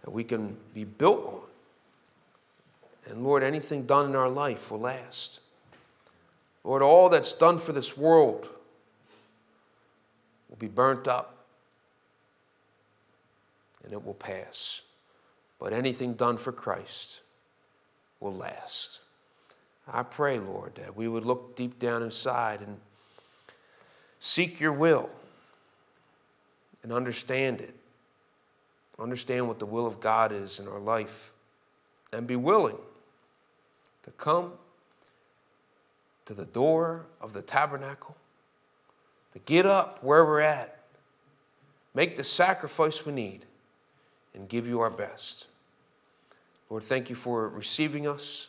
that 0.03 0.11
we 0.11 0.23
can 0.23 0.57
be 0.73 0.85
built 0.85 1.27
on. 1.27 3.11
And 3.11 3.25
Lord, 3.25 3.43
anything 3.43 3.87
done 3.87 4.07
in 4.07 4.15
our 4.15 4.31
life 4.31 4.71
will 4.71 4.81
last. 4.81 5.41
Lord, 6.63 6.81
all 6.81 7.09
that's 7.09 7.33
done 7.33 7.59
for 7.59 7.73
this 7.73 7.97
world 7.97 8.49
will 10.49 10.57
be 10.57 10.69
burnt 10.69 11.09
up 11.09 11.34
and 13.85 13.93
it 13.93 14.05
will 14.05 14.14
pass. 14.14 14.82
But 15.59 15.72
anything 15.72 16.14
done 16.14 16.37
for 16.37 16.53
Christ 16.53 17.20
will 18.20 18.35
last. 18.35 19.01
I 19.87 20.03
pray, 20.03 20.39
Lord, 20.39 20.74
that 20.76 20.97
we 20.97 21.09
would 21.09 21.24
look 21.24 21.57
deep 21.57 21.78
down 21.78 22.03
inside 22.03 22.61
and 22.61 22.78
seek 24.18 24.59
your 24.59 24.72
will 24.72 25.11
and 26.82 26.93
understand 26.93 27.61
it. 27.61 27.74
Understand 28.99 29.49
what 29.49 29.59
the 29.59 29.66
will 29.66 29.87
of 29.87 30.01
God 30.01 30.32
is 30.32 30.61
in 30.61 30.68
our 30.68 30.78
life 30.78 31.32
and 32.12 32.26
be 32.26 32.37
willing 32.37 32.78
to 34.05 34.11
come 34.12 34.53
to 36.26 36.35
the 36.35 36.47
door 36.47 37.07
of 37.20 37.32
the 37.32 37.43
tabernacle, 37.43 38.16
to 39.32 39.39
get 39.41 39.66
up 39.66 40.03
where 40.03 40.24
we're 40.24 40.41
at, 40.41 40.85
make 41.93 42.16
the 42.16 42.24
sacrifice 42.24 43.05
we 43.05 43.12
need, 43.12 43.45
and 44.35 44.49
give 44.49 44.66
you 44.66 44.80
our 44.80 44.91
best. 44.91 45.47
Lord, 46.70 46.82
thank 46.82 47.09
you 47.09 47.16
for 47.16 47.49
receiving 47.49 48.07
us. 48.07 48.49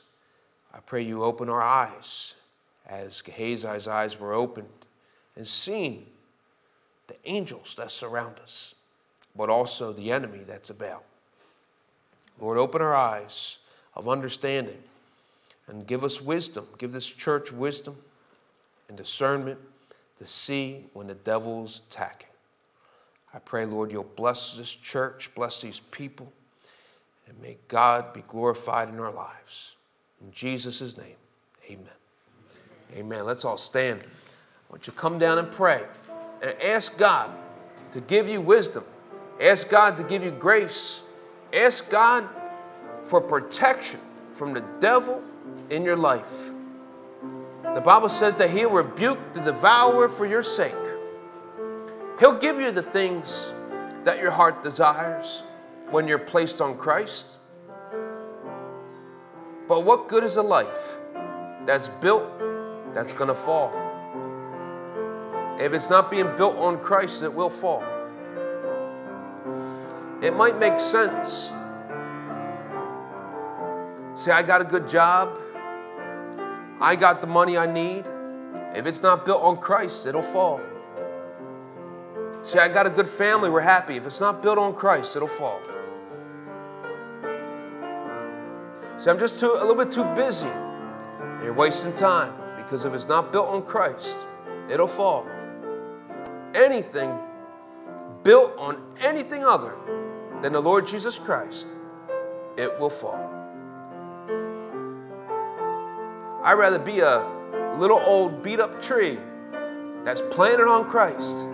I 0.74 0.80
pray 0.80 1.02
you 1.02 1.24
open 1.24 1.50
our 1.50 1.62
eyes 1.62 2.36
as 2.88 3.22
Gehazi's 3.22 3.88
eyes 3.88 4.20
were 4.20 4.34
opened 4.34 4.68
and 5.36 5.48
seen 5.48 6.08
the 7.08 7.16
angels 7.26 7.76
that 7.78 7.92
surround 7.92 8.40
us, 8.40 8.76
but 9.36 9.50
also 9.50 9.94
the 9.94 10.12
enemy 10.12 10.40
that's 10.40 10.70
about. 10.70 11.04
Lord, 12.40 12.58
open 12.58 12.82
our 12.82 12.96
eyes 12.96 13.60
of 13.96 14.10
understanding 14.10 14.84
and 15.68 15.88
give 15.88 16.04
us 16.04 16.22
wisdom. 16.22 16.68
Give 16.78 16.92
this 16.92 17.08
church 17.08 17.52
wisdom 17.52 17.96
and 18.88 18.98
discernment 18.98 19.60
to 20.20 20.26
see 20.26 20.86
when 20.94 21.08
the 21.08 21.16
devil's 21.16 21.82
attacking. 21.90 22.30
I 23.36 23.40
pray, 23.40 23.66
Lord, 23.66 23.92
you'll 23.92 24.04
bless 24.04 24.56
this 24.56 24.74
church, 24.74 25.30
bless 25.36 25.62
these 25.62 25.82
people, 25.92 26.32
and 27.28 27.38
may 27.42 27.58
God 27.68 28.14
be 28.14 28.22
glorified 28.22 28.88
in 28.88 28.98
our 28.98 29.12
lives. 29.12 29.76
In 30.22 30.32
Jesus' 30.32 30.98
name, 30.98 31.18
amen. 31.66 31.90
Amen. 32.96 33.26
Let's 33.26 33.44
all 33.44 33.58
stand. 33.58 34.02
I 34.02 34.72
want 34.72 34.88
you 34.88 34.94
to 34.94 35.00
come 35.00 35.20
down 35.20 35.38
and 35.38 35.52
pray 35.52 35.84
and 36.42 36.56
ask 36.62 36.98
God 36.98 37.30
to 37.92 38.00
give 38.00 38.30
you 38.30 38.40
wisdom. 38.40 38.86
Ask 39.42 39.68
God 39.68 39.98
to 39.98 40.04
give 40.04 40.24
you 40.24 40.32
grace. 40.32 41.04
Ask 41.52 41.90
God 41.90 42.30
for 43.04 43.20
protection 43.20 44.00
from 44.34 44.54
the 44.54 44.64
devil 44.80 45.22
in 45.70 45.84
your 45.84 45.98
life. 45.98 46.52
The 47.74 47.82
Bible 47.82 48.08
says 48.08 48.36
that 48.36 48.50
he'll 48.50 48.70
rebuke 48.70 49.34
the 49.34 49.42
devourer 49.42 50.08
for 50.08 50.26
your 50.26 50.44
sake. 50.44 50.74
He'll 52.20 52.38
give 52.38 52.62
you 52.62 52.72
the 52.72 52.82
things 52.82 53.54
that 54.06 54.20
your 54.20 54.32
heart 54.32 54.64
desires 54.64 55.44
when 55.90 56.08
you're 56.08 56.18
placed 56.18 56.62
on 56.62 56.78
Christ. 56.78 57.38
But 59.68 59.84
what 59.84 60.08
good 60.08 60.24
is 60.24 60.38
a 60.38 60.42
life 60.42 61.00
that's 61.66 61.90
built 61.90 62.26
that's 62.94 63.12
going 63.12 63.28
to 63.28 63.36
fall? 63.36 63.74
If 65.60 65.74
it's 65.74 65.90
not 65.90 66.10
being 66.10 66.34
built 66.38 66.56
on 66.58 66.80
Christ, 66.80 67.24
it 67.24 67.34
will 67.34 67.50
fall. 67.50 67.84
It 70.22 70.36
might 70.36 70.58
make 70.58 70.80
sense. 70.80 71.52
Say, 74.16 74.32
I 74.32 74.42
got 74.42 74.62
a 74.62 74.66
good 74.66 74.88
job. 74.88 75.30
I 76.80 76.96
got 76.96 77.20
the 77.20 77.28
money 77.28 77.58
I 77.58 77.66
need. 77.66 78.06
If 78.74 78.86
it's 78.86 79.02
not 79.02 79.26
built 79.26 79.42
on 79.42 79.58
Christ, 79.58 80.06
it'll 80.06 80.22
fall. 80.22 80.62
See, 82.46 82.60
I 82.60 82.68
got 82.68 82.86
a 82.86 82.92
good 82.92 83.10
family, 83.10 83.50
we're 83.50 83.62
happy. 83.62 83.96
If 83.96 84.06
it's 84.06 84.20
not 84.20 84.44
built 84.44 84.60
on 84.60 84.76
Christ, 84.76 85.16
it'll 85.16 85.28
fall. 85.28 85.60
See, 89.00 89.10
I'm 89.10 89.18
just 89.18 89.40
too, 89.40 89.48
a 89.48 89.66
little 89.66 89.74
bit 89.74 89.92
too 89.92 90.04
busy. 90.14 90.52
You're 91.42 91.54
wasting 91.54 91.92
time 91.94 92.36
because 92.56 92.86
if 92.86 92.94
it's 92.94 93.08
not 93.08 93.32
built 93.32 93.48
on 93.48 93.64
Christ, 93.64 94.28
it'll 94.70 94.88
fall. 94.88 95.28
Anything 96.54 97.18
built 98.22 98.56
on 98.60 98.80
anything 99.00 99.44
other 99.44 99.76
than 100.44 100.54
the 100.54 100.62
Lord 100.62 100.86
Jesus 100.86 101.18
Christ, 101.18 101.74
it 102.58 102.80
will 102.80 102.92
fall. 102.92 103.28
I'd 106.44 106.54
rather 106.60 106.78
be 106.78 107.00
a 107.00 107.28
little 107.80 108.00
old 108.06 108.44
beat 108.44 108.60
up 108.60 108.80
tree 108.84 109.18
that's 110.04 110.22
planted 110.22 110.68
on 110.68 110.88
Christ 110.88 111.48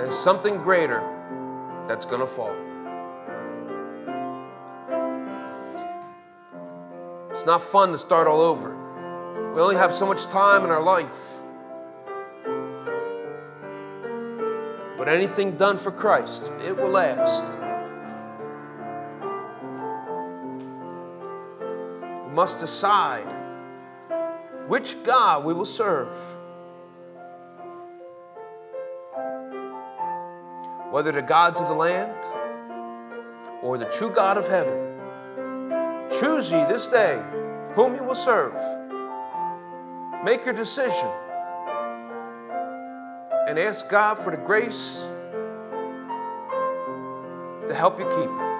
than 0.00 0.10
something 0.10 0.56
greater 0.56 1.00
that's 1.86 2.06
going 2.06 2.20
to 2.20 2.26
fall. 2.26 2.56
It's 7.30 7.44
not 7.44 7.62
fun 7.62 7.92
to 7.92 7.98
start 7.98 8.26
all 8.26 8.40
over. 8.40 8.74
We 9.54 9.60
only 9.60 9.76
have 9.76 9.92
so 9.92 10.06
much 10.06 10.24
time 10.26 10.64
in 10.64 10.70
our 10.70 10.82
life. 10.82 11.42
But 14.96 15.08
anything 15.08 15.56
done 15.56 15.76
for 15.76 15.90
Christ, 15.90 16.50
it 16.66 16.76
will 16.76 16.88
last. 16.88 17.54
We 22.26 22.32
must 22.32 22.58
decide 22.58 23.26
which 24.66 25.02
God 25.04 25.44
we 25.44 25.52
will 25.52 25.66
serve. 25.66 26.16
Whether 30.90 31.12
the 31.12 31.22
gods 31.22 31.60
of 31.60 31.68
the 31.68 31.74
land 31.74 32.12
or 33.62 33.78
the 33.78 33.84
true 33.86 34.10
God 34.10 34.36
of 34.38 34.46
heaven. 34.48 34.98
Choose 36.18 36.50
ye 36.50 36.64
this 36.64 36.86
day 36.86 37.22
whom 37.74 37.94
you 37.94 38.02
will 38.02 38.14
serve. 38.14 38.54
Make 40.24 40.44
your 40.44 40.54
decision 40.54 41.08
and 43.48 43.58
ask 43.58 43.88
God 43.88 44.18
for 44.18 44.30
the 44.30 44.36
grace 44.36 45.06
to 47.66 47.74
help 47.74 47.98
you 47.98 48.06
keep 48.06 48.30
it. 48.30 48.50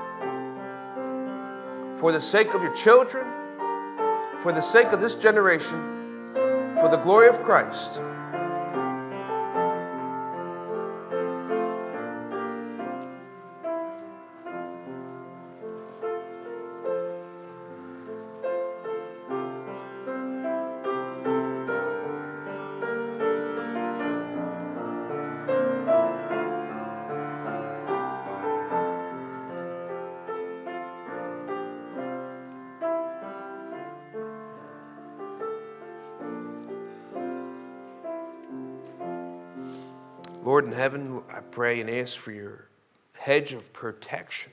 For 1.98 2.12
the 2.12 2.20
sake 2.20 2.54
of 2.54 2.62
your 2.62 2.74
children, 2.74 3.26
for 4.40 4.52
the 4.52 4.60
sake 4.60 4.92
of 4.92 5.00
this 5.00 5.14
generation, 5.14 6.32
for 6.80 6.88
the 6.88 6.96
glory 6.96 7.28
of 7.28 7.42
Christ. 7.42 8.00
Heaven, 40.80 41.22
I 41.28 41.40
pray 41.40 41.82
and 41.82 41.90
ask 41.90 42.18
for 42.18 42.32
your 42.32 42.64
hedge 43.18 43.52
of 43.52 43.70
protection. 43.74 44.50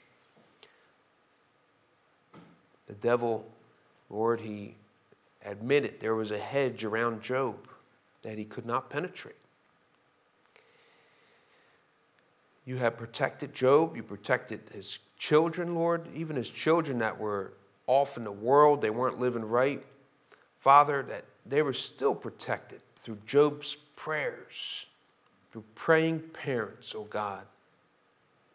The 2.88 2.96
devil, 2.96 3.50
Lord, 4.10 4.42
he 4.42 4.76
admitted 5.46 6.02
there 6.02 6.16
was 6.16 6.32
a 6.32 6.38
hedge 6.38 6.84
around 6.84 7.22
Job 7.22 7.70
that 8.24 8.38
he 8.38 8.44
could 8.44 8.66
not 8.66 8.90
penetrate. 8.90 9.38
You 12.66 12.76
have 12.76 12.98
protected 12.98 13.54
Job, 13.54 13.96
you 13.96 14.04
protected 14.04 14.60
his 14.74 15.00
children, 15.18 15.76
Lord, 15.76 16.10
even 16.14 16.36
his 16.36 16.50
children 16.50 17.00
that 17.00 17.18
were 17.18 17.54
off 17.86 18.18
in 18.18 18.26
the 18.26 18.34
world, 18.34 18.82
they 18.82 18.90
weren't 18.90 19.18
living 19.18 19.46
right. 19.46 19.82
Father, 20.60 21.04
that 21.04 21.24
they 21.46 21.62
were 21.62 21.72
still 21.72 22.14
protected 22.14 22.82
through 22.98 23.20
Job's 23.26 23.78
prayers 23.96 24.88
through 25.52 25.64
praying 25.76 26.20
parents, 26.34 26.94
oh 26.96 27.06
God, 27.06 27.46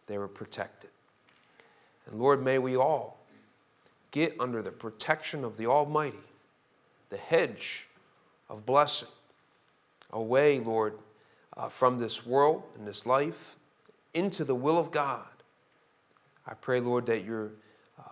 they 0.07 0.19
were 0.19 0.29
protected. 0.29 0.91
And 2.07 2.21
Lord, 2.21 2.43
may 2.43 2.59
we 2.59 2.77
all 2.77 3.19
get 4.11 4.35
under 4.39 4.63
the 4.63 4.71
protection 4.71 5.45
of 5.45 5.57
the 5.57 5.67
Almighty, 5.67 6.19
the 7.11 7.17
hedge 7.17 7.89
of 8.49 8.67
blessing, 8.67 9.09
away, 10.11 10.61
Lord, 10.61 10.99
uh, 11.57 11.69
from 11.69 11.99
this 11.99 12.27
world 12.27 12.63
and 12.77 12.87
this 12.87 13.07
life 13.07 13.57
into 14.15 14.45
the 14.45 14.55
will 14.55 14.79
of 14.79 14.91
God. 14.91 15.25
I 16.47 16.55
pray, 16.55 16.81
Lord, 16.81 17.07
that 17.07 17.25
your 17.25 17.53
uh, 17.99 18.03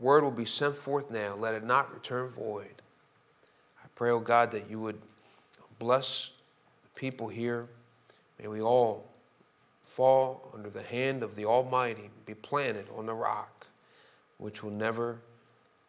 word 0.00 0.24
will 0.24 0.30
be 0.30 0.44
sent 0.44 0.74
forth 0.74 1.10
now. 1.10 1.34
Let 1.34 1.54
it 1.54 1.64
not 1.64 1.92
return 1.92 2.30
void. 2.30 2.82
I 3.82 3.86
pray, 3.94 4.10
oh 4.10 4.20
God, 4.20 4.50
that 4.52 4.68
you 4.68 4.80
would 4.80 5.00
bless 5.78 6.30
the 6.82 7.00
people 7.00 7.28
here. 7.28 7.68
May 8.44 8.48
we 8.48 8.60
all 8.60 9.06
fall 9.86 10.50
under 10.52 10.68
the 10.68 10.82
hand 10.82 11.22
of 11.22 11.34
the 11.34 11.46
Almighty, 11.46 12.10
be 12.26 12.34
planted 12.34 12.84
on 12.94 13.06
the 13.06 13.14
rock, 13.14 13.68
which 14.36 14.62
will 14.62 14.70
never 14.70 15.16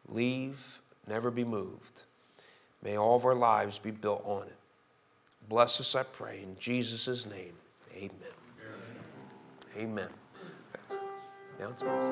leave, 0.07 0.79
never 1.05 1.29
be 1.29 1.43
moved. 1.43 2.03
May 2.81 2.97
all 2.97 3.17
of 3.17 3.25
our 3.25 3.35
lives 3.35 3.77
be 3.77 3.91
built 3.91 4.23
on 4.23 4.43
it. 4.43 4.55
Bless 5.49 5.81
us, 5.81 5.95
I 5.95 6.03
pray, 6.03 6.39
in 6.43 6.55
Jesus' 6.57 7.25
name. 7.25 7.51
Amen. 7.93 8.11
Amen. 9.77 10.09
Announcements. 11.59 12.05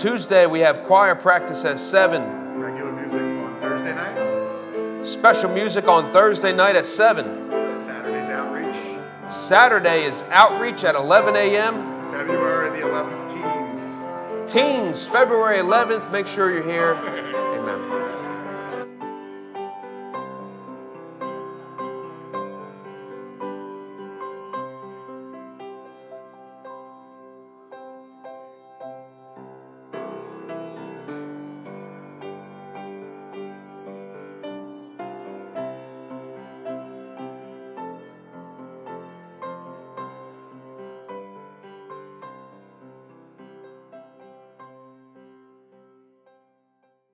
Tuesday, 0.00 0.46
we 0.46 0.60
have 0.60 0.84
choir 0.84 1.14
practice 1.14 1.66
at 1.66 1.78
7. 1.78 2.58
Regular 2.58 2.92
music 2.92 3.20
on 3.20 3.60
Thursday 3.60 3.94
night. 3.94 4.35
Special 5.06 5.48
music 5.52 5.86
on 5.86 6.12
Thursday 6.12 6.52
night 6.52 6.74
at 6.74 6.84
7. 6.84 7.24
Saturday's 7.84 8.28
outreach. 8.28 8.76
Saturday 9.28 10.02
is 10.02 10.24
outreach 10.30 10.82
at 10.82 10.96
11 10.96 11.36
a.m. 11.36 12.10
February 12.10 12.70
the 12.70 12.84
11th, 12.84 13.30
teens. 14.42 14.52
Teens, 14.52 15.06
February 15.06 15.58
11th. 15.58 16.10
Make 16.10 16.26
sure 16.26 16.52
you're 16.52 16.64
here. 16.64 16.94